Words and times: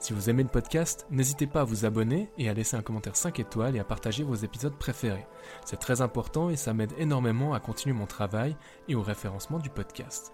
Si 0.00 0.12
vous 0.12 0.30
aimez 0.30 0.44
le 0.44 0.48
podcast, 0.48 1.06
n'hésitez 1.10 1.48
pas 1.48 1.62
à 1.62 1.64
vous 1.64 1.84
abonner 1.84 2.30
et 2.38 2.48
à 2.48 2.54
laisser 2.54 2.76
un 2.76 2.82
commentaire 2.82 3.16
5 3.16 3.40
étoiles 3.40 3.74
et 3.74 3.80
à 3.80 3.84
partager 3.84 4.22
vos 4.22 4.36
épisodes 4.36 4.76
préférés. 4.78 5.26
C'est 5.64 5.80
très 5.80 6.02
important 6.02 6.50
et 6.50 6.56
ça 6.56 6.72
m'aide 6.72 6.92
énormément 6.98 7.52
à 7.52 7.58
continuer 7.58 7.94
mon 7.96 8.06
travail 8.06 8.56
et 8.86 8.94
au 8.94 9.02
référencement 9.02 9.58
du 9.58 9.70
podcast. 9.70 10.32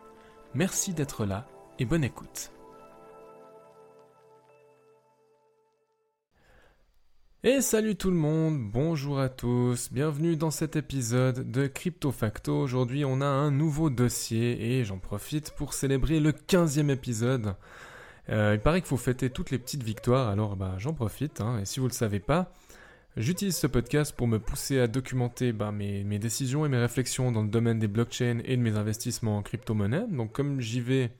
Merci 0.52 0.92
d'être 0.92 1.24
là 1.24 1.46
et 1.78 1.86
bonne 1.86 2.04
écoute. 2.04 2.50
Et 7.42 7.60
salut 7.62 7.96
tout 7.96 8.10
le 8.10 8.16
monde, 8.16 8.70
bonjour 8.70 9.18
à 9.18 9.28
tous, 9.28 9.92
bienvenue 9.92 10.36
dans 10.36 10.50
cet 10.50 10.76
épisode 10.76 11.50
de 11.50 11.66
Crypto 11.66 12.10
Facto. 12.10 12.58
Aujourd'hui 12.58 13.04
on 13.06 13.22
a 13.22 13.26
un 13.26 13.50
nouveau 13.50 13.88
dossier 13.88 14.78
et 14.78 14.84
j'en 14.84 14.98
profite 14.98 15.52
pour 15.52 15.72
célébrer 15.72 16.20
le 16.20 16.32
15e 16.32 16.90
épisode. 16.90 17.56
Euh, 18.30 18.52
il 18.54 18.60
paraît 18.60 18.80
qu'il 18.80 18.88
faut 18.88 18.96
fêter 18.96 19.30
toutes 19.30 19.50
les 19.50 19.58
petites 19.58 19.82
victoires, 19.82 20.28
alors 20.28 20.56
bah, 20.56 20.74
j'en 20.78 20.94
profite. 20.94 21.40
Hein. 21.40 21.58
et 21.60 21.64
si 21.64 21.80
vous 21.80 21.86
ne 21.86 21.90
le 21.90 21.94
savez 21.94 22.20
pas, 22.20 22.52
j'utilise 23.16 23.56
ce 23.56 23.66
podcast 23.66 24.14
pour 24.16 24.26
me 24.26 24.38
pousser 24.38 24.80
à 24.80 24.86
documenter 24.86 25.52
bah, 25.52 25.72
mes, 25.72 26.18
décisions 26.18 26.64
et 26.64 26.68
mes 26.68 26.78
réflexions 26.78 27.32
dans 27.32 27.42
le 27.42 27.48
domaine 27.48 27.78
des 27.78 27.88
blockchains 27.88 28.40
et 28.44 28.56
de 28.56 28.62
mes 28.62 28.76
investissements 28.76 29.38
en 29.38 29.42
crypto-monnaie. 29.42 30.06
Donc 30.10 30.32
comme 30.32 30.60
j'y 30.60 30.80
vais 30.80 31.10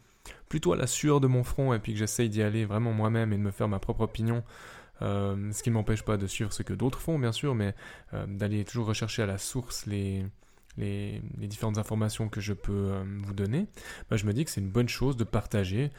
plutôt 0.49 0.73
à 0.73 0.77
la 0.77 0.87
sueur 0.87 1.21
de 1.21 1.27
mon 1.27 1.45
front 1.45 1.75
et 1.75 1.79
puis 1.79 1.93
que 1.93 1.99
j'essaye 1.99 2.31
d'y 2.31 2.43
aller 2.43 2.65
vraiment 2.65 2.93
moi-même 2.93 3.33
et 3.33 3.37
de 3.37 3.43
me 3.43 3.51
faire 3.51 3.69
ma 3.69 3.79
propre 3.79 4.03
opinion, 4.03 4.43
euh, 5.03 5.53
ce 5.53 5.63
qui 5.63 5.71
ne 5.71 5.75
m'empêche 5.75 6.03
pas 6.03 6.17
de 6.17 6.27
suivre 6.27 6.53
ce 6.53 6.63
que 6.63 6.73
d'autres 6.73 7.01
font, 7.01 7.19
bien 7.19 7.33
sûr, 7.33 7.55
mais 7.55 7.75
euh, 8.15 8.25
d'aller 8.27 8.65
toujours 8.65 8.87
rechercher 8.87 9.23
à 9.23 9.27
la 9.27 9.39
source 9.39 9.87
les, 9.87 10.25
les, 10.79 11.21
différentes 11.37 11.79
informations 11.79 12.29
que 12.29 12.41
je 12.41 12.53
peux 12.53 12.73
euh, 12.73 13.05
vous 13.23 13.35
donner, 13.35 13.67
bah, 14.11 14.17
je 14.17 14.27
me 14.27 14.33
dis 14.33 14.45
que 14.45 14.51
c'est 14.51 14.61
une 14.61 14.71
bonne 14.71 14.89
chose 14.89 15.17
de 15.17 15.25
partager, 15.25 15.91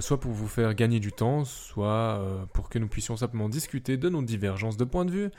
soit 0.00 0.18
pour 0.18 0.32
vous 0.32 0.48
faire 0.48 0.74
gagner 0.74 1.00
du 1.00 1.12
temps, 1.12 1.44
soit 1.44 2.46
pour 2.52 2.68
que 2.68 2.78
nous 2.78 2.88
puissions 2.88 3.16
simplement 3.16 3.48
discuter 3.48 3.96
de 3.96 4.08
nos 4.08 4.22
divergences 4.22 4.76
de 4.76 4.84
points 4.84 5.04
de 5.04 5.10
vue. 5.10 5.30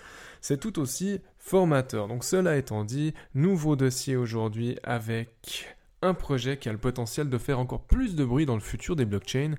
C'est 0.42 0.60
tout 0.60 0.80
aussi 0.80 1.20
formateur. 1.38 2.08
Donc 2.08 2.24
cela 2.24 2.58
étant 2.58 2.84
dit, 2.84 3.14
nouveau 3.34 3.76
dossier 3.76 4.16
aujourd'hui 4.16 4.78
avec 4.84 5.76
un 6.02 6.14
projet 6.14 6.58
qui 6.58 6.70
a 6.70 6.72
le 6.72 6.78
potentiel 6.78 7.30
de 7.30 7.38
faire 7.38 7.60
encore 7.60 7.82
plus 7.82 8.16
de 8.16 8.24
bruit 8.24 8.46
dans 8.46 8.56
le 8.56 8.62
futur 8.62 8.96
des 8.96 9.06
blockchains. 9.06 9.56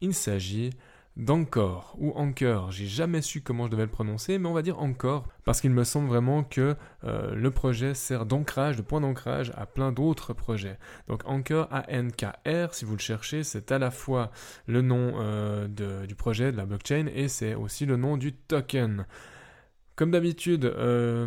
Il 0.00 0.14
s'agit 0.14 0.70
d'Anchor 1.18 1.96
ou 1.98 2.12
Anchor. 2.14 2.70
J'ai 2.70 2.86
jamais 2.86 3.20
su 3.20 3.40
comment 3.42 3.66
je 3.66 3.72
devais 3.72 3.82
le 3.82 3.90
prononcer, 3.90 4.38
mais 4.38 4.48
on 4.48 4.52
va 4.52 4.62
dire 4.62 4.80
encore 4.80 5.26
parce 5.44 5.60
qu'il 5.60 5.70
me 5.70 5.84
semble 5.84 6.08
vraiment 6.08 6.44
que 6.44 6.76
euh, 7.04 7.34
le 7.34 7.50
projet 7.50 7.94
sert 7.94 8.24
d'ancrage, 8.24 8.76
de 8.76 8.82
point 8.82 9.00
d'ancrage 9.00 9.52
à 9.56 9.66
plein 9.66 9.90
d'autres 9.90 10.32
projets. 10.32 10.78
Donc 11.08 11.22
Anchor, 11.26 11.68
A-N-K-R, 11.72 12.72
si 12.72 12.84
vous 12.84 12.94
le 12.94 13.00
cherchez, 13.00 13.42
c'est 13.42 13.72
à 13.72 13.78
la 13.78 13.90
fois 13.90 14.30
le 14.66 14.80
nom 14.80 15.14
euh, 15.16 15.66
du 16.06 16.14
projet, 16.14 16.52
de 16.52 16.56
la 16.56 16.66
blockchain, 16.66 17.06
et 17.12 17.28
c'est 17.28 17.54
aussi 17.54 17.84
le 17.84 17.96
nom 17.96 18.16
du 18.16 18.32
token. 18.32 19.04
Comme 19.96 20.12
d'habitude, 20.12 20.64
euh, 20.64 21.26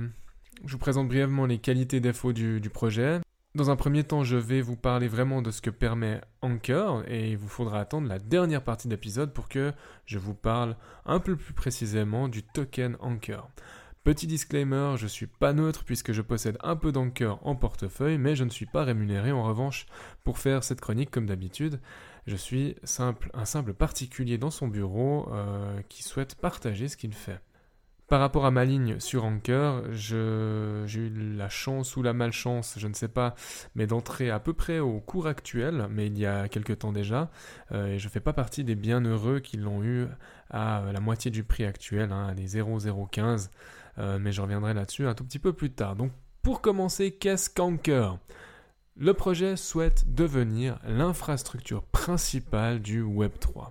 je 0.66 0.72
vous 0.72 0.78
présente 0.78 1.10
brièvement 1.10 1.46
les 1.46 1.58
qualités 1.58 2.00
défauts 2.00 2.32
du 2.32 2.70
projet. 2.70 3.20
Dans 3.54 3.70
un 3.70 3.76
premier 3.76 4.06
temps, 4.06 4.24
je 4.24 4.38
vais 4.38 4.62
vous 4.62 4.78
parler 4.78 5.10
vraiment 5.10 5.42
de 5.42 5.52
ce 5.52 5.62
que 5.62 5.70
permet 5.70 6.22
Anchor 6.42 7.04
et 7.06 7.32
il 7.32 7.38
vous 7.38 7.50
faudra 7.50 7.82
attendre 7.82 8.08
la 8.08 8.18
dernière 8.18 8.64
partie 8.64 8.88
de 8.88 8.94
l'épisode 8.94 9.34
pour 9.34 9.50
que 9.50 9.74
je 10.06 10.18
vous 10.18 10.34
parle 10.34 10.78
un 11.06 11.20
peu 11.20 11.36
plus 11.36 11.54
précisément 11.54 12.30
du 12.30 12.44
token 12.44 12.96
Anchor. 13.02 13.50
Petit 14.06 14.26
disclaimer, 14.26 14.94
je 14.96 15.04
ne 15.04 15.10
suis 15.10 15.28
pas 15.28 15.52
neutre 15.52 15.84
puisque 15.84 16.14
je 16.14 16.22
possède 16.22 16.58
un 16.64 16.78
peu 16.78 16.94
d'Anchor 16.94 17.46
en 17.46 17.58
portefeuille, 17.58 18.18
mais 18.18 18.38
je 18.38 18.46
ne 18.46 18.50
suis 18.50 18.68
pas 18.68 18.86
rémunéré 18.86 19.34
en 19.34 19.44
revanche 19.44 19.86
pour 20.24 20.40
faire 20.40 20.64
cette 20.64 20.80
chronique 20.80 21.12
comme 21.12 21.26
d'habitude. 21.26 21.82
Je 22.28 22.38
suis 22.38 22.78
simple, 22.86 23.30
un 23.34 23.46
simple 23.46 23.74
particulier 23.74 24.38
dans 24.38 24.50
son 24.50 24.70
bureau 24.70 25.28
euh, 25.34 25.82
qui 25.90 26.04
souhaite 26.04 26.36
partager 26.36 26.88
ce 26.88 26.96
qu'il 26.96 27.14
fait. 27.14 27.42
Par 28.12 28.20
rapport 28.20 28.46
à 28.46 28.52
ma 28.52 28.66
ligne 28.66 29.00
sur 29.00 29.24
Anchor, 29.24 29.84
j'ai 29.94 30.18
eu 30.18 31.34
la 31.38 31.48
chance 31.48 31.96
ou 31.96 32.04
la 32.04 32.12
malchance, 32.12 32.76
je 32.76 32.90
ne 32.90 32.94
sais 32.94 33.08
pas, 33.08 33.36
mais 33.74 33.88
d'entrer 33.88 34.30
à 34.30 34.42
peu 34.42 34.52
près 34.52 34.80
au 34.80 35.00
cours 35.00 35.28
actuel, 35.28 35.88
mais 35.90 36.08
il 36.08 36.18
y 36.18 36.26
a 36.26 36.50
quelques 36.50 36.80
temps 36.80 36.92
déjà, 36.92 37.32
euh, 37.72 37.94
et 37.94 38.00
je 38.00 38.08
ne 38.08 38.12
fais 38.12 38.20
pas 38.20 38.34
partie 38.34 38.66
des 38.66 38.76
bienheureux 38.76 39.40
qui 39.40 39.56
l'ont 39.56 39.82
eu 39.82 40.08
à 40.50 40.84
la 40.92 41.00
moitié 41.00 41.32
du 41.32 41.46
prix 41.46 41.64
actuel, 41.64 42.12
hein, 42.12 42.28
à 42.28 42.34
des 42.34 42.48
0,015, 42.48 43.50
euh, 43.98 44.20
mais 44.20 44.34
je 44.34 44.42
reviendrai 44.42 44.74
là-dessus 44.74 45.08
un 45.08 45.14
tout 45.14 45.24
petit 45.24 45.40
peu 45.40 45.54
plus 45.54 45.72
tard. 45.72 45.96
Donc 45.96 46.12
pour 46.42 46.60
commencer, 46.60 47.12
qu'est-ce 47.12 47.50
qu'Anchor? 47.50 48.20
Le 48.98 49.14
projet 49.14 49.56
souhaite 49.56 50.14
devenir 50.14 50.80
l'infrastructure 50.84 51.84
principale 51.84 52.82
du 52.82 53.02
Web3. 53.02 53.70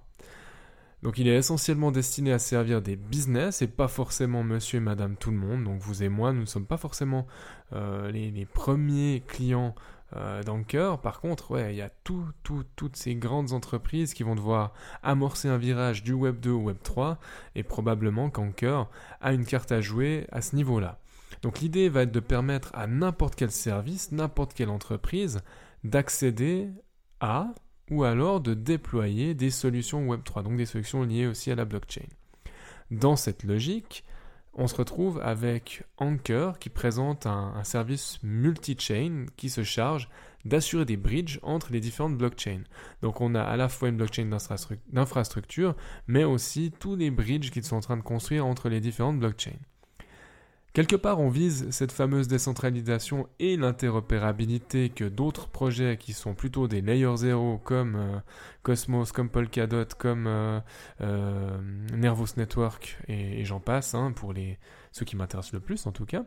Donc 1.02 1.18
il 1.18 1.28
est 1.28 1.36
essentiellement 1.36 1.90
destiné 1.90 2.32
à 2.32 2.38
servir 2.38 2.82
des 2.82 2.96
business 2.96 3.62
et 3.62 3.66
pas 3.66 3.88
forcément 3.88 4.42
monsieur 4.42 4.78
et 4.78 4.80
madame 4.80 5.16
tout 5.16 5.30
le 5.30 5.36
monde. 5.36 5.64
Donc 5.64 5.80
vous 5.80 6.02
et 6.02 6.08
moi, 6.08 6.32
nous 6.32 6.42
ne 6.42 6.46
sommes 6.46 6.66
pas 6.66 6.76
forcément 6.76 7.26
euh, 7.72 8.10
les, 8.10 8.44
premiers 8.44 9.22
clients 9.26 9.74
euh, 10.16 10.42
d'Anker. 10.42 11.00
Par 11.00 11.20
contre, 11.20 11.52
ouais, 11.52 11.72
il 11.72 11.78
y 11.78 11.82
a 11.82 11.90
tout, 12.04 12.26
toutes 12.42 12.96
ces 12.96 13.14
grandes 13.14 13.52
entreprises 13.52 14.12
qui 14.12 14.24
vont 14.24 14.34
devoir 14.34 14.74
amorcer 15.02 15.48
un 15.48 15.56
virage 15.56 16.02
du 16.02 16.12
Web 16.12 16.38
2 16.40 16.50
au 16.50 16.60
Web 16.60 16.78
3 16.82 17.18
et 17.54 17.62
probablement 17.62 18.28
qu'Anker 18.28 18.84
a 19.22 19.32
une 19.32 19.46
carte 19.46 19.72
à 19.72 19.80
jouer 19.80 20.26
à 20.32 20.42
ce 20.42 20.54
niveau-là. 20.54 20.98
Donc 21.42 21.60
l'idée 21.60 21.88
va 21.88 22.02
être 22.02 22.12
de 22.12 22.20
permettre 22.20 22.70
à 22.74 22.86
n'importe 22.86 23.36
quel 23.36 23.50
service, 23.50 24.12
n'importe 24.12 24.52
quelle 24.52 24.68
entreprise 24.68 25.40
d'accéder 25.84 26.68
à 27.20 27.54
ou 27.90 28.04
alors 28.04 28.40
de 28.40 28.54
déployer 28.54 29.34
des 29.34 29.50
solutions 29.50 30.06
Web3, 30.06 30.42
donc 30.44 30.56
des 30.56 30.66
solutions 30.66 31.02
liées 31.02 31.26
aussi 31.26 31.50
à 31.50 31.54
la 31.54 31.64
blockchain. 31.64 32.06
Dans 32.90 33.16
cette 33.16 33.44
logique, 33.44 34.04
on 34.54 34.66
se 34.66 34.74
retrouve 34.74 35.20
avec 35.22 35.84
Anchor 35.98 36.58
qui 36.58 36.70
présente 36.70 37.26
un, 37.26 37.62
service 37.62 38.18
multi-chain 38.22 39.26
qui 39.36 39.48
se 39.48 39.62
charge 39.62 40.08
d'assurer 40.44 40.84
des 40.84 40.96
bridges 40.96 41.38
entre 41.42 41.72
les 41.72 41.80
différentes 41.80 42.16
blockchains. 42.16 42.62
Donc 43.02 43.20
on 43.20 43.34
a 43.34 43.42
à 43.42 43.56
la 43.56 43.68
fois 43.68 43.88
une 43.88 43.96
blockchain 43.96 44.28
d'infrastructure, 44.88 45.76
mais 46.06 46.24
aussi 46.24 46.72
tous 46.78 46.96
les 46.96 47.10
bridges 47.10 47.50
qu'ils 47.50 47.64
sont 47.64 47.76
en 47.76 47.80
train 47.80 47.96
de 47.96 48.02
construire 48.02 48.46
entre 48.46 48.68
les 48.68 48.80
différentes 48.80 49.18
blockchains. 49.18 49.58
Quelque 50.72 50.94
part, 50.94 51.18
on 51.18 51.30
vise 51.30 51.68
cette 51.70 51.90
fameuse 51.90 52.28
décentralisation 52.28 53.28
et 53.40 53.56
l'interopérabilité 53.56 54.88
que 54.88 55.04
d'autres 55.04 55.48
projets 55.48 55.96
qui 55.96 56.12
sont 56.12 56.34
plutôt 56.34 56.68
des 56.68 56.80
layer 56.80 57.16
0 57.16 57.58
comme 57.58 57.96
euh, 57.96 58.18
Cosmos, 58.62 59.10
comme 59.10 59.30
Polkadot, 59.30 59.86
comme 59.98 60.28
euh, 60.28 60.60
euh, 61.00 61.58
Nervos 61.92 62.36
Network 62.36 62.98
et, 63.08 63.44
j'en 63.44 63.58
passe, 63.58 63.94
hein, 63.94 64.12
pour 64.12 64.32
les, 64.32 64.58
ceux 64.92 65.04
qui 65.04 65.16
m'intéressent 65.16 65.54
le 65.54 65.60
plus 65.60 65.86
en 65.88 65.92
tout 65.92 66.06
cas. 66.06 66.24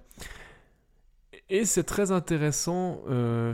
Et 1.49 1.63
c'est 1.63 1.83
très 1.83 2.11
intéressant 2.11 3.01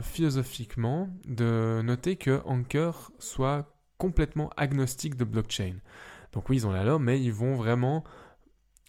philosophiquement 0.02 1.08
de 1.26 1.80
noter 1.82 2.16
que 2.16 2.40
Anchor 2.44 3.10
soit 3.18 3.74
complètement 3.98 4.50
agnostique 4.56 5.16
de 5.16 5.24
blockchain. 5.24 5.74
Donc 6.32 6.48
oui, 6.48 6.56
ils 6.56 6.66
ont 6.66 6.72
la 6.72 6.84
loi, 6.84 6.98
mais 6.98 7.20
ils 7.20 7.32
vont 7.32 7.56
vraiment 7.56 8.04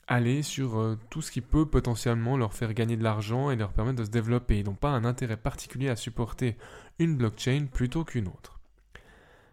aller 0.08 0.42
sur 0.44 0.80
euh, 0.80 0.98
tout 1.10 1.22
ce 1.22 1.32
qui 1.32 1.42
peut 1.42 1.66
potentiellement 1.66 2.38
leur 2.38 2.54
faire 2.54 2.74
gagner 2.74 2.98
de 2.98 3.04
l'argent 3.04 3.52
et 3.52 3.56
leur 3.56 3.72
permettre 3.72 4.00
de 4.00 4.06
se 4.06 4.10
développer. 4.10 4.60
Ils 4.60 4.66
n'ont 4.66 4.74
pas 4.74 4.90
un 4.90 5.06
intérêt 5.06 5.38
particulier 5.38 5.90
à 5.90 5.96
supporter 5.96 6.58
une 7.00 7.16
blockchain 7.16 7.68
plutôt 7.72 8.04
qu'une 8.04 8.28
autre. 8.28 8.60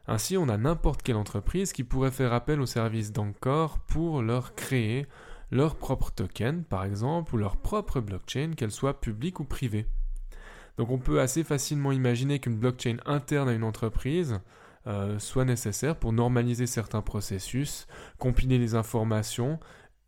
Ainsi, 0.06 0.36
on 0.36 0.48
a 0.48 0.56
n'importe 0.56 1.02
quelle 1.02 1.16
entreprise 1.16 1.72
qui 1.72 1.84
pourrait 1.84 2.10
faire 2.10 2.32
appel 2.32 2.60
au 2.60 2.66
service 2.66 3.12
d'Anchor 3.12 3.78
pour 3.80 4.22
leur 4.22 4.54
créer 4.54 5.06
leur 5.50 5.76
propre 5.76 6.10
token, 6.10 6.64
par 6.64 6.84
exemple, 6.84 7.34
ou 7.34 7.38
leur 7.38 7.56
propre 7.56 8.00
blockchain, 8.00 8.52
qu'elle 8.56 8.70
soit 8.70 9.00
publique 9.00 9.40
ou 9.40 9.44
privée. 9.44 9.86
Donc 10.78 10.90
on 10.90 10.98
peut 10.98 11.20
assez 11.20 11.44
facilement 11.44 11.92
imaginer 11.92 12.38
qu'une 12.38 12.56
blockchain 12.56 12.98
interne 13.04 13.48
à 13.48 13.52
une 13.52 13.64
entreprise 13.64 14.40
euh, 14.86 15.18
soit 15.18 15.44
nécessaire 15.44 15.96
pour 15.96 16.12
normaliser 16.12 16.66
certains 16.66 17.02
processus, 17.02 17.86
compiler 18.18 18.58
les 18.58 18.74
informations 18.74 19.58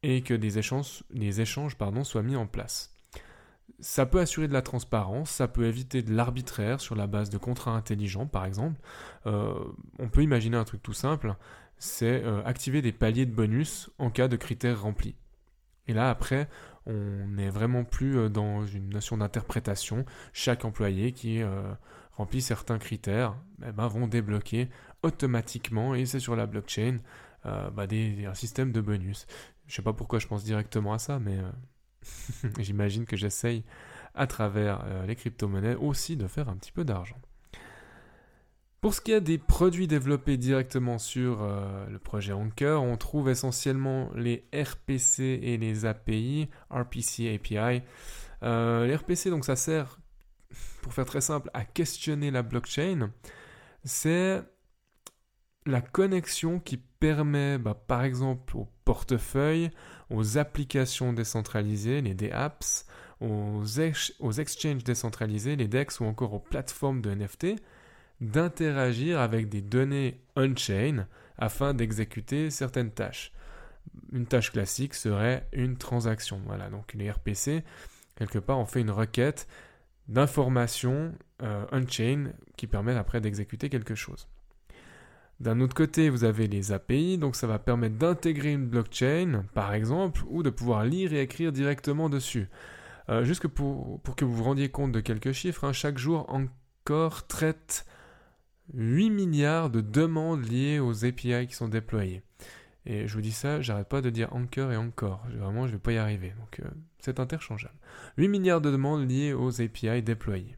et 0.03 0.23
que 0.23 0.35
des 0.35 0.59
échanges, 0.59 1.03
échanges 1.15 1.77
soient 2.05 2.23
mis 2.23 2.37
en 2.37 2.47
place. 2.47 2.95
Ça 3.79 4.05
peut 4.05 4.21
assurer 4.21 4.49
de 4.49 4.53
la 4.53 4.63
transparence, 4.63 5.31
ça 5.31 5.49
peut 5.49 5.65
éviter 5.65 6.03
de 6.03 6.13
l'arbitraire 6.13 6.81
sur 6.81 6.95
la 6.95 7.07
base 7.07 7.31
de 7.31 7.39
contrats 7.39 7.75
intelligents, 7.75 8.27
par 8.27 8.45
exemple. 8.45 8.81
Euh, 9.27 9.55
on 9.99 10.09
peut 10.09 10.23
imaginer 10.23 10.57
un 10.57 10.65
truc 10.65 10.83
tout 10.83 10.93
simple, 10.93 11.35
c'est 11.79 12.25
euh, 12.25 12.43
activer 12.45 12.83
des 12.83 12.93
paliers 12.93 13.27
de 13.27 13.33
bonus 13.33 13.91
en 13.99 14.11
cas 14.11 14.29
de 14.29 14.37
critères 14.37 14.83
remplis. 14.83 15.15
Et 15.87 15.93
là, 15.93 16.11
après, 16.11 16.49
On 16.87 17.27
n'est 17.29 17.51
vraiment 17.51 17.85
plus 17.85 18.17
euh, 18.17 18.29
dans 18.31 18.67
une 18.67 18.89
notion 18.89 19.19
d'interprétation. 19.19 20.07
Chaque 20.33 20.65
employé 20.65 21.13
qui 21.13 21.41
remplit 22.13 22.41
certains 22.41 22.79
critères 22.79 23.37
eh 23.67 23.71
ben, 23.73 23.87
vont 23.87 24.07
débloquer 24.07 24.71
automatiquement, 25.03 25.95
et 25.95 26.07
c'est 26.07 26.21
sur 26.21 26.37
la 26.37 26.47
blockchain, 26.47 26.99
bah, 27.45 27.87
des, 27.87 28.27
un 28.27 28.35
système 28.35 28.73
de 28.73 28.81
bonus. 28.81 29.27
Je 29.71 29.77
sais 29.77 29.83
pas 29.83 29.95
pourquoi 29.95 30.19
je 30.19 30.27
pense 30.27 30.45
directement 30.45 30.93
à 30.93 30.99
ça, 30.99 31.19
mais 31.19 31.39
j'imagine 32.59 33.07
que 33.07 33.17
j'essaye 33.17 33.65
à 34.15 34.27
travers 34.27 34.85
les 35.07 35.15
crypto-monnaies 35.15 35.77
aussi 35.77 36.17
de 36.17 36.27
faire 36.27 36.49
un 36.49 36.57
petit 36.57 36.73
peu 36.73 36.85
d'argent. 36.85 37.17
Pour 38.81 38.95
ce 38.95 39.03
qui 39.03 39.13
est 39.13 39.21
des 39.21 39.37
produits 39.37 39.87
développés 39.87 40.39
directement 40.39 40.97
sur 40.97 41.43
euh, 41.43 41.87
le 41.91 41.99
projet 41.99 42.33
Anchor, 42.33 42.83
on 42.83 42.97
trouve 42.97 43.29
essentiellement 43.29 44.11
les 44.15 44.47
RPC 44.55 45.23
et 45.43 45.59
les 45.59 45.85
API, 45.85 46.49
RPC 46.71 47.35
API. 47.35 47.83
Euh, 48.43 48.87
les 48.87 48.97
RPC, 48.97 49.29
donc 49.29 49.45
ça 49.45 49.55
sert, 49.55 50.01
pour 50.81 50.95
faire 50.95 51.05
très 51.05 51.21
simple, 51.21 51.51
à 51.53 51.67
questionner 51.67 52.31
la 52.31 52.43
blockchain. 52.43 53.11
C'est 53.85 54.43
la 55.71 55.81
connexion 55.81 56.61
qui 56.61 56.77
permet, 56.77 57.59
bah, 57.59 57.75
par 57.75 58.05
exemple, 58.05 58.57
aux 58.57 58.69
portefeuilles, 58.85 59.71
aux 60.11 60.39
applications 60.39 61.13
décentralisées, 61.13 62.01
les 62.03 62.15
DApps, 62.15 62.87
aux, 63.21 63.63
aux 64.21 64.33
exchanges 64.33 64.85
décentralisés, 64.85 65.57
les 65.57 65.69
DEX 65.69 66.01
ou 66.01 66.05
encore 66.05 66.33
aux 66.35 66.41
plateformes 66.41 67.01
de 67.01 67.15
NFT, 67.15 67.61
d'interagir 68.21 69.21
avec 69.21 69.49
des 69.49 69.63
données 69.63 70.21
on-chain 70.37 71.07
afin 71.39 71.75
d'exécuter 71.75 72.51
certaines 72.51 72.91
tâches. 72.91 73.33
Une 74.13 74.27
tâche 74.27 74.53
classique 74.53 74.95
serait 74.95 75.49
une 75.53 75.77
transaction. 75.77 76.41
Voilà, 76.47 76.69
donc 76.69 76.93
les 76.95 77.11
RPC, 77.11 77.65
quelque 78.17 78.39
part, 78.39 78.59
on 78.59 78.67
fait 78.67 78.81
une 78.81 78.91
requête 78.91 79.47
d'informations 80.09 81.15
euh, 81.43 81.65
on-chain 81.73 82.33
qui 82.57 82.67
permettent 82.67 82.99
après 82.99 83.21
d'exécuter 83.21 83.69
quelque 83.69 83.95
chose. 83.95 84.29
D'un 85.41 85.61
autre 85.61 85.75
côté, 85.75 86.11
vous 86.11 86.25
avez 86.25 86.47
les 86.47 86.71
API, 86.71 87.17
donc 87.17 87.35
ça 87.35 87.47
va 87.47 87.59
permettre 87.59 87.97
d'intégrer 87.97 88.53
une 88.53 88.67
blockchain, 88.67 89.45
par 89.55 89.73
exemple, 89.73 90.23
ou 90.29 90.43
de 90.43 90.51
pouvoir 90.51 90.85
lire 90.85 91.15
et 91.15 91.23
écrire 91.23 91.51
directement 91.51 92.11
dessus. 92.11 92.51
Euh, 93.09 93.25
juste 93.25 93.49
pour, 93.49 94.01
que 94.17 94.27
vous 94.27 94.35
vous 94.35 94.45
rendiez 94.45 94.69
compte 94.69 94.93
de 94.93 95.01
quelques 95.01 95.33
chiffres, 95.33 95.65
hein, 95.65 95.73
chaque 95.73 95.97
jour 95.97 96.27
encore 96.29 97.27
traite 97.27 97.87
8 98.75 99.09
milliards 99.09 99.71
de 99.71 99.81
demandes 99.81 100.45
liées 100.45 100.79
aux 100.79 101.07
API 101.07 101.47
qui 101.47 101.55
sont 101.55 101.69
déployées. 101.69 102.23
Et 102.85 103.09
je 103.09 103.15
vous 103.15 103.23
dis 103.23 103.33
ça, 103.33 103.63
j'arrête 103.63 103.89
pas 103.89 104.03
de 104.03 104.11
dire 104.11 104.35
encore 104.35 104.73
et 104.73 104.77
encore. 104.77 105.25
Vraiment, 105.35 105.67
je 105.67 105.73
vais 105.73 105.79
pas 105.79 105.93
y 105.93 105.99
arriver. 105.99 106.35
Donc, 106.39 106.61
euh, 106.61 106.71
c'est 106.99 107.19
interchangeable. 107.19 107.75
8 108.19 108.29
milliards 108.29 108.61
de 108.61 108.71
demandes 108.71 109.09
liées 109.09 109.33
aux 109.33 109.63
API 109.63 110.03
déployées. 110.03 110.57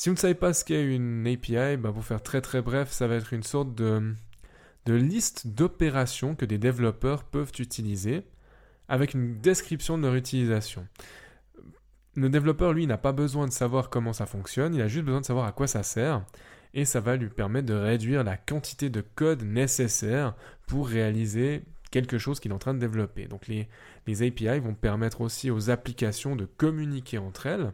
Si 0.00 0.08
vous 0.08 0.14
ne 0.14 0.18
savez 0.18 0.34
pas 0.34 0.54
ce 0.54 0.64
qu'est 0.64 0.82
une 0.82 1.26
API, 1.26 1.76
bah, 1.76 1.92
pour 1.92 2.02
faire 2.02 2.22
très 2.22 2.40
très 2.40 2.62
bref, 2.62 2.90
ça 2.90 3.06
va 3.06 3.16
être 3.16 3.34
une 3.34 3.42
sorte 3.42 3.74
de, 3.74 4.14
de 4.86 4.94
liste 4.94 5.48
d'opérations 5.48 6.34
que 6.34 6.46
des 6.46 6.56
développeurs 6.56 7.22
peuvent 7.22 7.52
utiliser 7.58 8.22
avec 8.88 9.12
une 9.12 9.36
description 9.42 9.98
de 9.98 10.04
leur 10.04 10.14
utilisation. 10.14 10.88
Le 12.14 12.30
développeur, 12.30 12.72
lui, 12.72 12.86
n'a 12.86 12.96
pas 12.96 13.12
besoin 13.12 13.46
de 13.46 13.52
savoir 13.52 13.90
comment 13.90 14.14
ça 14.14 14.24
fonctionne, 14.24 14.74
il 14.74 14.80
a 14.80 14.88
juste 14.88 15.04
besoin 15.04 15.20
de 15.20 15.26
savoir 15.26 15.44
à 15.44 15.52
quoi 15.52 15.66
ça 15.66 15.82
sert 15.82 16.24
et 16.72 16.86
ça 16.86 17.00
va 17.00 17.16
lui 17.16 17.28
permettre 17.28 17.66
de 17.66 17.74
réduire 17.74 18.24
la 18.24 18.38
quantité 18.38 18.88
de 18.88 19.02
code 19.02 19.42
nécessaire 19.42 20.34
pour 20.66 20.88
réaliser 20.88 21.62
quelque 21.90 22.18
chose 22.18 22.40
qu'il 22.40 22.50
est 22.50 22.54
en 22.54 22.58
train 22.58 22.74
de 22.74 22.78
développer. 22.78 23.26
Donc 23.26 23.46
les, 23.48 23.68
API 24.06 24.58
vont 24.60 24.74
permettre 24.74 25.20
aussi 25.20 25.50
aux 25.50 25.70
applications 25.70 26.36
de 26.36 26.44
communiquer 26.44 27.18
entre 27.18 27.46
elles. 27.46 27.72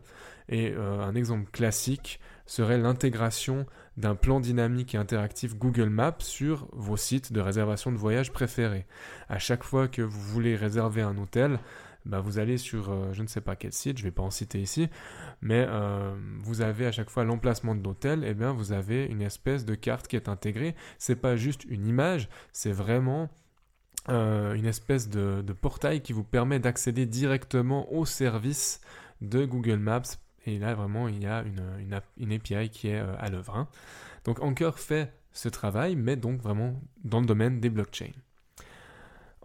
Et 0.48 0.72
euh, 0.72 1.00
un 1.00 1.14
exemple 1.14 1.50
classique 1.50 2.20
serait 2.46 2.78
l'intégration 2.78 3.66
d'un 3.96 4.14
plan 4.14 4.40
dynamique 4.40 4.94
et 4.94 4.98
interactif 4.98 5.56
Google 5.56 5.88
Maps 5.88 6.18
sur 6.20 6.68
vos 6.72 6.96
sites 6.96 7.32
de 7.32 7.40
réservation 7.40 7.90
de 7.90 7.96
voyage 7.96 8.32
préférés. 8.32 8.86
À 9.28 9.38
chaque 9.38 9.64
fois 9.64 9.88
que 9.88 10.02
vous 10.02 10.20
voulez 10.20 10.54
réserver 10.54 11.02
un 11.02 11.16
hôtel, 11.18 11.58
bah, 12.06 12.20
vous 12.20 12.38
allez 12.38 12.56
sur 12.56 12.90
euh, 12.90 13.12
je 13.12 13.22
ne 13.22 13.26
sais 13.26 13.40
pas 13.40 13.56
quel 13.56 13.72
site, 13.72 13.98
je 13.98 14.04
ne 14.04 14.08
vais 14.08 14.12
pas 14.12 14.22
en 14.22 14.30
citer 14.30 14.60
ici, 14.60 14.88
mais 15.40 15.66
euh, 15.68 16.14
vous 16.40 16.60
avez 16.60 16.86
à 16.86 16.92
chaque 16.92 17.10
fois 17.10 17.24
l'emplacement 17.24 17.74
de 17.74 17.82
l'hôtel, 17.82 18.22
et 18.22 18.32
bien 18.32 18.52
vous 18.52 18.72
avez 18.72 19.06
une 19.06 19.22
espèce 19.22 19.64
de 19.64 19.74
carte 19.74 20.06
qui 20.06 20.14
est 20.14 20.28
intégrée. 20.28 20.76
C'est 20.98 21.16
pas 21.16 21.34
juste 21.34 21.64
une 21.64 21.86
image, 21.86 22.28
c'est 22.52 22.70
vraiment 22.70 23.28
euh, 24.08 24.54
une 24.54 24.66
espèce 24.66 25.08
de, 25.08 25.42
portail 25.60 26.00
qui 26.00 26.12
vous 26.12 26.24
permet 26.24 26.58
d'accéder 26.58 27.06
directement 27.06 27.92
au 27.92 28.04
service 28.04 28.80
de 29.20 29.44
Google 29.44 29.78
Maps. 29.78 30.02
Et 30.46 30.58
là 30.58 30.74
vraiment 30.74 31.08
il 31.08 31.22
y 31.22 31.26
a 31.26 31.42
une, 31.42 31.62
une, 32.18 32.32
API 32.32 32.70
qui 32.70 32.88
est 32.88 32.98
à 32.98 33.28
l'œuvre. 33.28 33.56
Hein. 33.56 33.68
Donc 34.24 34.40
Anchor 34.40 34.78
fait 34.78 35.12
ce 35.32 35.48
travail, 35.48 35.96
mais 35.96 36.16
donc 36.16 36.40
vraiment 36.40 36.80
dans 37.04 37.20
le 37.20 37.26
domaine 37.26 37.60
des 37.60 37.70
blockchains. 37.70 38.12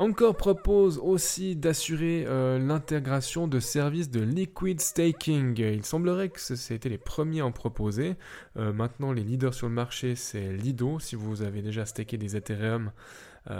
Encore 0.02 0.36
propose 0.36 0.98
aussi 0.98 1.56
d'assurer 1.56 2.24
euh, 2.25 2.57
l'intégration 2.57 3.48
de 3.48 3.60
services 3.60 4.10
de 4.10 4.22
liquid 4.22 4.81
staking. 4.81 5.60
Il 5.60 5.86
semblerait 5.86 6.30
que 6.30 6.40
c'était 6.40 6.90
les 6.90 6.98
premiers 6.98 7.42
à 7.42 7.46
en 7.46 7.52
proposer. 7.52 8.16
Euh, 8.57 8.74
maintenant, 8.74 9.12
les 9.12 9.24
leaders 9.24 9.54
sur 9.54 9.68
le 9.68 9.75
marché, 9.75 10.16
c'est 10.16 10.54
Lido. 10.54 11.00
Si 11.00 11.16
vous 11.16 11.44
avez 11.44 11.62
déjà 11.62 11.86
staké 11.86 12.18
des 12.18 12.36
Ethereum, 12.36 12.88
euh, 12.88 12.92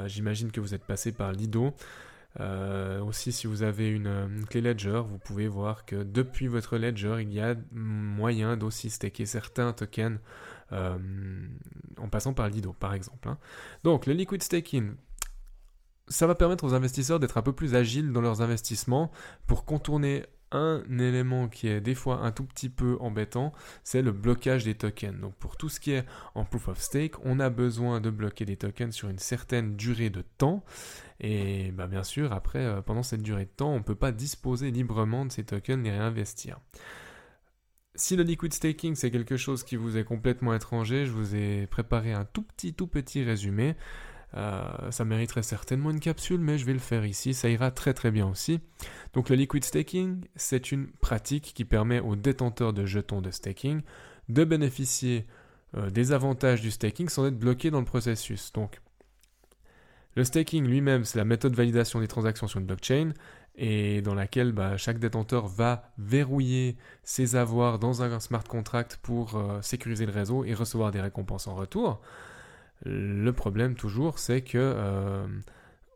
j'imagine 0.06 0.52
que 0.52 0.60
vous 0.60 0.74
êtes 0.74 0.86
passé 0.86 1.12
par 1.12 1.32
Lido. 1.32 1.74
aussi, 2.40 3.32
si 3.32 3.48
vous 3.48 3.64
avez 3.64 3.90
une, 3.90 4.46
clé 4.50 4.62
Ledger, 4.62 5.02
vous 5.06 5.18
pouvez 5.18 5.48
voir 5.48 5.86
que 5.86 6.04
depuis 6.04 6.48
votre 6.48 6.78
Ledger, 6.78 7.18
il 7.22 7.34
y 7.34 7.40
a 7.40 7.56
moyen 7.72 8.58
d'aussi 8.58 8.90
staker 8.90 9.26
certains 9.26 9.74
tokens 9.74 10.20
en 10.72 12.10
passant 12.10 12.34
par 12.34 12.50
Lido, 12.50 12.74
par 12.74 12.94
exemple. 12.94 13.28
Hein. 13.30 13.38
Donc, 13.84 14.06
le 14.06 14.14
liquid 14.14 14.42
staking, 14.42 14.94
ça 16.08 16.28
va 16.28 16.36
permettre 16.36 16.64
aux 16.64 16.74
investisseurs 16.74 17.20
d'être 17.20 17.38
un 17.38 17.42
peu 17.42 17.54
plus 17.54 17.76
agiles 17.76 18.12
dans 18.12 18.22
leurs 18.22 18.42
investissements 18.42 19.12
pour 19.48 19.66
contourner 19.66 20.26
un 20.52 20.84
élément 21.00 21.48
qui 21.48 21.68
est 21.68 21.82
des 21.82 21.96
fois 21.96 22.20
un 22.22 22.32
tout 22.32 22.44
petit 22.44 22.70
peu 22.70 22.98
embêtant, 23.00 23.54
c'est 23.84 24.02
le 24.02 24.12
blocage 24.12 24.64
des 24.64 24.76
tokens. 24.76 25.20
Donc 25.20 25.36
pour 25.36 25.58
tout 25.58 25.70
ce 25.70 25.80
qui 25.80 25.92
est 25.92 26.06
en 26.36 26.44
proof 26.44 26.68
of 26.68 26.80
stake, 26.80 27.24
on 27.26 27.40
a 27.40 27.50
besoin 27.50 28.02
de 28.02 28.10
bloquer 28.10 28.46
des 28.46 28.58
tokens 28.58 28.94
sur 28.94 29.10
une 29.10 29.20
certaine 29.20 29.76
durée 29.76 30.10
de 30.10 30.24
temps. 30.38 30.64
Et 31.20 31.72
bah 31.72 31.88
bien 31.88 32.04
sûr, 32.04 32.34
après, 32.34 32.60
euh, 32.60 32.82
pendant 32.82 33.04
cette 33.04 33.22
durée 33.22 33.46
de 33.46 33.52
temps, 33.56 33.72
on 33.72 33.80
ne 33.80 33.84
peut 33.84 33.96
pas 33.96 34.12
disposer 34.12 34.72
librement 34.72 35.26
de 35.26 35.32
ces 35.32 35.44
tokens, 35.44 35.84
les 35.84 35.92
réinvestir. 35.92 36.60
Si 37.94 38.16
le 38.16 38.24
liquid 38.24 38.54
staking 38.54 38.96
c'est 38.96 39.12
quelque 39.12 39.36
chose 39.36 39.64
qui 39.64 39.76
vous 39.76 39.98
est 39.98 40.06
complètement 40.06 40.54
étranger, 40.54 41.06
je 41.06 41.12
vous 41.12 41.36
ai 41.36 41.68
préparé 41.68 42.14
un 42.14 42.24
tout 42.24 42.42
petit 42.42 42.74
tout 42.74 42.88
petit 42.88 43.24
résumé. 43.24 43.76
Euh, 44.36 44.92
ça 44.92 45.04
mériterait 45.04 45.44
certainement 45.44 45.92
une 45.92 46.00
capsule, 46.00 46.40
mais 46.40 46.58
je 46.58 46.66
vais 46.66 46.74
le 46.74 46.80
faire 46.80 47.06
ici, 47.06 47.34
ça 47.34 47.50
ira 47.50 47.70
très 47.72 47.94
très 47.94 48.12
bien 48.12 48.28
aussi. 48.28 48.60
Donc 49.14 49.30
le 49.30 49.36
liquid 49.36 49.64
staking, 49.64 50.24
c'est 50.36 50.72
une 50.72 50.88
pratique 50.88 51.54
qui 51.54 51.66
permet 51.66 52.00
aux 52.00 52.16
détenteurs 52.16 52.72
de 52.74 52.86
jetons 52.86 53.22
de 53.22 53.32
staking 53.32 53.82
de 54.30 54.44
bénéficier 54.46 55.28
euh, 55.76 55.90
des 55.90 56.14
avantages 56.14 56.62
du 56.62 56.72
staking 56.72 57.10
sans 57.10 57.26
être 57.26 57.38
bloqués 57.38 57.72
dans 57.72 57.80
le 57.80 57.86
processus. 57.86 58.54
Donc 58.54 58.80
le 60.16 60.24
staking 60.24 60.66
lui-même, 60.66 61.04
c'est 61.04 61.18
la 61.18 61.26
méthode 61.26 61.52
de 61.52 61.58
validation 61.58 62.00
des 62.00 62.08
transactions 62.08 62.48
sur 62.48 62.60
une 62.60 62.66
blockchain 62.66 63.14
et 63.56 64.02
dans 64.02 64.16
laquelle 64.16 64.54
bah, 64.54 64.78
chaque 64.78 65.00
détenteur 65.00 65.48
va 65.48 65.92
verrouiller 65.98 66.78
ses 67.04 67.36
avoirs 67.36 67.80
dans 67.80 68.02
un 68.02 68.20
smart 68.20 68.44
contract 68.44 69.00
pour 69.02 69.36
euh, 69.36 69.62
sécuriser 69.62 70.06
le 70.06 70.12
réseau 70.12 70.46
et 70.46 70.54
recevoir 70.54 70.92
des 70.92 71.02
récompenses 71.02 71.48
en 71.48 71.56
retour. 71.56 72.02
Le 72.84 73.32
problème 73.32 73.76
toujours, 73.76 74.20
c'est 74.20 74.42
que 74.42 74.58
euh, 74.58 75.28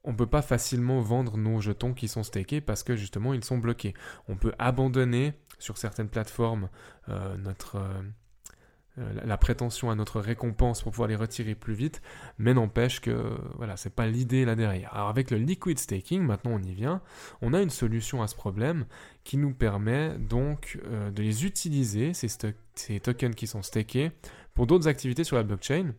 on 0.03 0.11
ne 0.11 0.17
peut 0.17 0.27
pas 0.27 0.43
facilement 0.43 1.01
vendre 1.01 1.37
nos 1.37 1.59
jetons 1.59 1.93
qui 1.93 2.07
sont 2.07 2.23
stakés 2.23 2.61
parce 2.61 2.83
que 2.83 2.95
justement 2.95 3.33
ils 3.33 3.43
sont 3.43 3.57
bloqués. 3.57 3.93
On 4.27 4.35
peut 4.35 4.53
abandonner 4.59 5.33
sur 5.57 5.77
certaines 5.77 6.09
plateformes 6.09 6.69
euh, 7.09 7.37
notre 7.37 7.77
euh, 7.77 9.21
la 9.25 9.37
prétention 9.37 9.89
à 9.89 9.95
notre 9.95 10.21
récompense 10.21 10.83
pour 10.83 10.91
pouvoir 10.91 11.09
les 11.09 11.17
retirer 11.17 11.53
plus 11.53 11.73
vite, 11.73 12.01
mais 12.37 12.53
n'empêche 12.53 13.01
que 13.01 13.35
voilà, 13.55 13.75
c'est 13.75 13.93
pas 13.93 14.07
l'idée 14.07 14.45
là 14.45 14.55
derrière. 14.55 14.93
Alors 14.93 15.09
avec 15.09 15.31
le 15.31 15.37
liquid 15.37 15.77
staking, 15.77 16.21
maintenant 16.21 16.51
on 16.53 16.63
y 16.63 16.73
vient, 16.73 17.01
on 17.41 17.53
a 17.53 17.61
une 17.61 17.71
solution 17.71 18.21
à 18.21 18.27
ce 18.27 18.35
problème 18.35 18.85
qui 19.25 19.35
nous 19.35 19.53
permet 19.53 20.17
donc 20.17 20.79
de 21.13 21.21
les 21.21 21.45
utiliser 21.45 22.13
ces, 22.13 22.29
ces 22.75 22.99
tokens 23.01 23.35
qui 23.35 23.47
sont 23.47 23.63
stakés 23.63 24.11
pour 24.53 24.65
d'autres 24.65 24.87
activités 24.87 25.25
sur 25.25 25.35
la 25.35 25.43
blockchain 25.43 25.91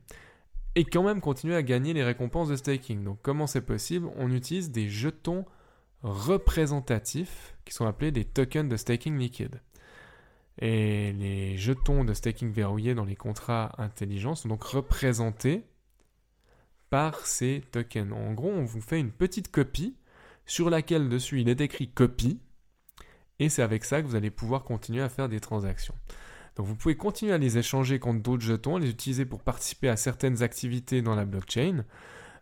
et 0.76 0.84
quand 0.84 1.02
même 1.02 1.20
continuer 1.20 1.56
à 1.56 1.62
gagner 1.62 1.94
les 1.94 2.04
récompenses 2.04 2.48
de 2.48 2.54
staking. 2.56 3.02
Donc 3.02 3.18
comment 3.22 3.46
c'est 3.48 3.62
possible? 3.62 4.08
On 4.16 4.30
utilise 4.30 4.70
des 4.70 4.88
jetons 4.88 5.44
représentatifs 6.02 7.56
qui 7.64 7.72
sont 7.74 7.86
appelés 7.86 8.12
des 8.12 8.24
tokens 8.24 8.68
de 8.68 8.76
staking 8.76 9.18
liquide. 9.18 9.60
Et 10.58 11.12
les 11.14 11.56
jetons 11.56 12.04
de 12.04 12.14
staking 12.14 12.52
verrouillés 12.52 12.94
dans 12.94 13.04
les 13.04 13.16
contrats 13.16 13.72
intelligents 13.78 14.34
sont 14.34 14.48
donc 14.48 14.64
représentés 14.64 15.64
par 16.90 17.26
ces 17.26 17.62
tokens. 17.72 18.12
En 18.12 18.34
gros, 18.34 18.50
on 18.50 18.64
vous 18.64 18.80
fait 18.80 19.00
une 19.00 19.10
petite 19.10 19.50
copie 19.50 19.96
sur 20.44 20.70
laquelle 20.70 21.08
dessus 21.08 21.40
il 21.40 21.48
est 21.48 21.60
écrit 21.60 21.88
copie, 21.88 22.38
et 23.38 23.48
c'est 23.48 23.62
avec 23.62 23.84
ça 23.84 24.00
que 24.00 24.06
vous 24.06 24.14
allez 24.14 24.30
pouvoir 24.30 24.62
continuer 24.62 25.02
à 25.02 25.08
faire 25.08 25.28
des 25.28 25.40
transactions. 25.40 25.94
Donc 26.56 26.66
vous 26.66 26.74
pouvez 26.74 26.96
continuer 26.96 27.32
à 27.32 27.38
les 27.38 27.58
échanger 27.58 27.98
contre 27.98 28.22
d'autres 28.22 28.42
jetons, 28.42 28.78
les 28.78 28.90
utiliser 28.90 29.24
pour 29.26 29.42
participer 29.42 29.88
à 29.88 29.96
certaines 29.96 30.42
activités 30.42 31.02
dans 31.02 31.14
la 31.14 31.24
blockchain. 31.24 31.84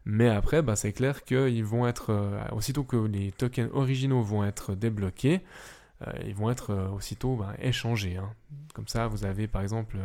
Mais 0.06 0.28
après, 0.28 0.62
bah, 0.62 0.76
c'est 0.76 0.92
clair 0.92 1.25
qu'ils 1.25 1.64
vont 1.64 1.87
être, 1.87 2.11
euh, 2.11 2.40
aussitôt 2.52 2.85
que 2.85 2.97
les 2.97 3.33
tokens 3.33 3.71
originaux 3.73 4.23
vont 4.23 4.44
être 4.44 4.75
débloqués, 4.75 5.40
euh, 6.06 6.12
ils 6.26 6.35
vont 6.35 6.50
être 6.50 6.71
euh, 6.71 6.88
aussitôt 6.90 7.37
bah, 7.37 7.54
échangés. 7.59 8.16
Hein. 8.16 8.30
Comme 8.75 8.87
ça, 8.87 9.09
vous 9.09 9.25
avez 9.25 9.49
par 9.49 9.62
exemple 9.62 9.97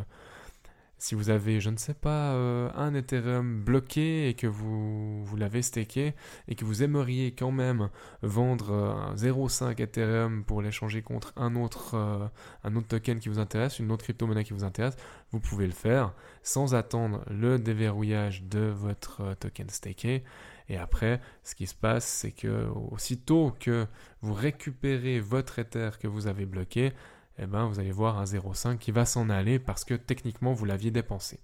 si 1.00 1.16
vous 1.16 1.30
avez, 1.30 1.62
je 1.62 1.70
ne 1.70 1.78
sais 1.78 1.94
pas, 1.94 2.34
euh, 2.34 2.70
un 2.76 2.94
Ethereum 2.94 3.64
bloqué 3.64 4.28
et 4.28 4.34
que 4.34 4.48
vous, 4.48 5.24
vous 5.24 5.38
l'avez 5.38 5.62
staké 5.62 6.14
et 6.50 6.56
que 6.56 6.66
vous 6.66 6.84
aimeriez 6.84 7.32
quand 7.32 7.52
même 7.52 7.90
vendre 8.22 8.74
un 8.74 9.16
0,5 9.16 9.82
Ethereum 9.82 10.44
pour 10.44 10.62
l'échanger 10.62 11.02
contre 11.02 11.32
un 11.38 11.56
autre, 11.56 11.96
euh, 11.96 12.28
un 12.66 12.76
autre 12.76 12.90
token 12.90 13.20
qui 13.20 13.30
vous 13.30 13.40
intéresse, 13.40 13.80
une 13.80 13.92
autre 13.92 14.04
crypto-monnaie 14.04 14.44
qui 14.44 14.52
vous 14.52 14.66
intéresse, 14.66 14.98
vous 15.32 15.40
pouvez 15.40 15.68
le 15.68 15.74
faire 15.74 16.14
sans 16.44 16.76
attendre 16.76 17.24
le 17.30 17.58
déverrouillage 17.58 18.44
de 18.44 18.68
votre 18.68 19.22
euh, 19.22 19.36
token 19.36 19.70
staké. 19.70 20.24
Et 20.68 20.78
après, 20.78 21.22
ce 21.44 21.56
qui 21.56 21.66
se 21.66 21.74
passe, 21.74 22.06
c'est 22.06 22.32
que 22.32 22.68
aussitôt 22.92 23.56
que 23.60 23.88
vous 24.22 24.34
récupérez 24.34 25.20
votre 25.20 25.60
Ether 25.60 25.92
que 26.00 26.08
vous 26.08 26.28
avez 26.28 26.46
bloqué, 26.46 26.94
eh 27.42 27.48
ben, 27.48 27.66
vous 27.66 27.80
allez 27.80 27.92
voir 27.92 28.20
un 28.20 28.26
0,5 28.26 28.78
qui 28.78 28.92
va 28.92 29.06
s'en 29.06 29.30
aller 29.30 29.60
parce 29.60 29.86
que 29.86 29.94
techniquement 29.94 30.54
vous 30.54 30.66
l'aviez 30.66 30.92
dépensé. 30.92 31.40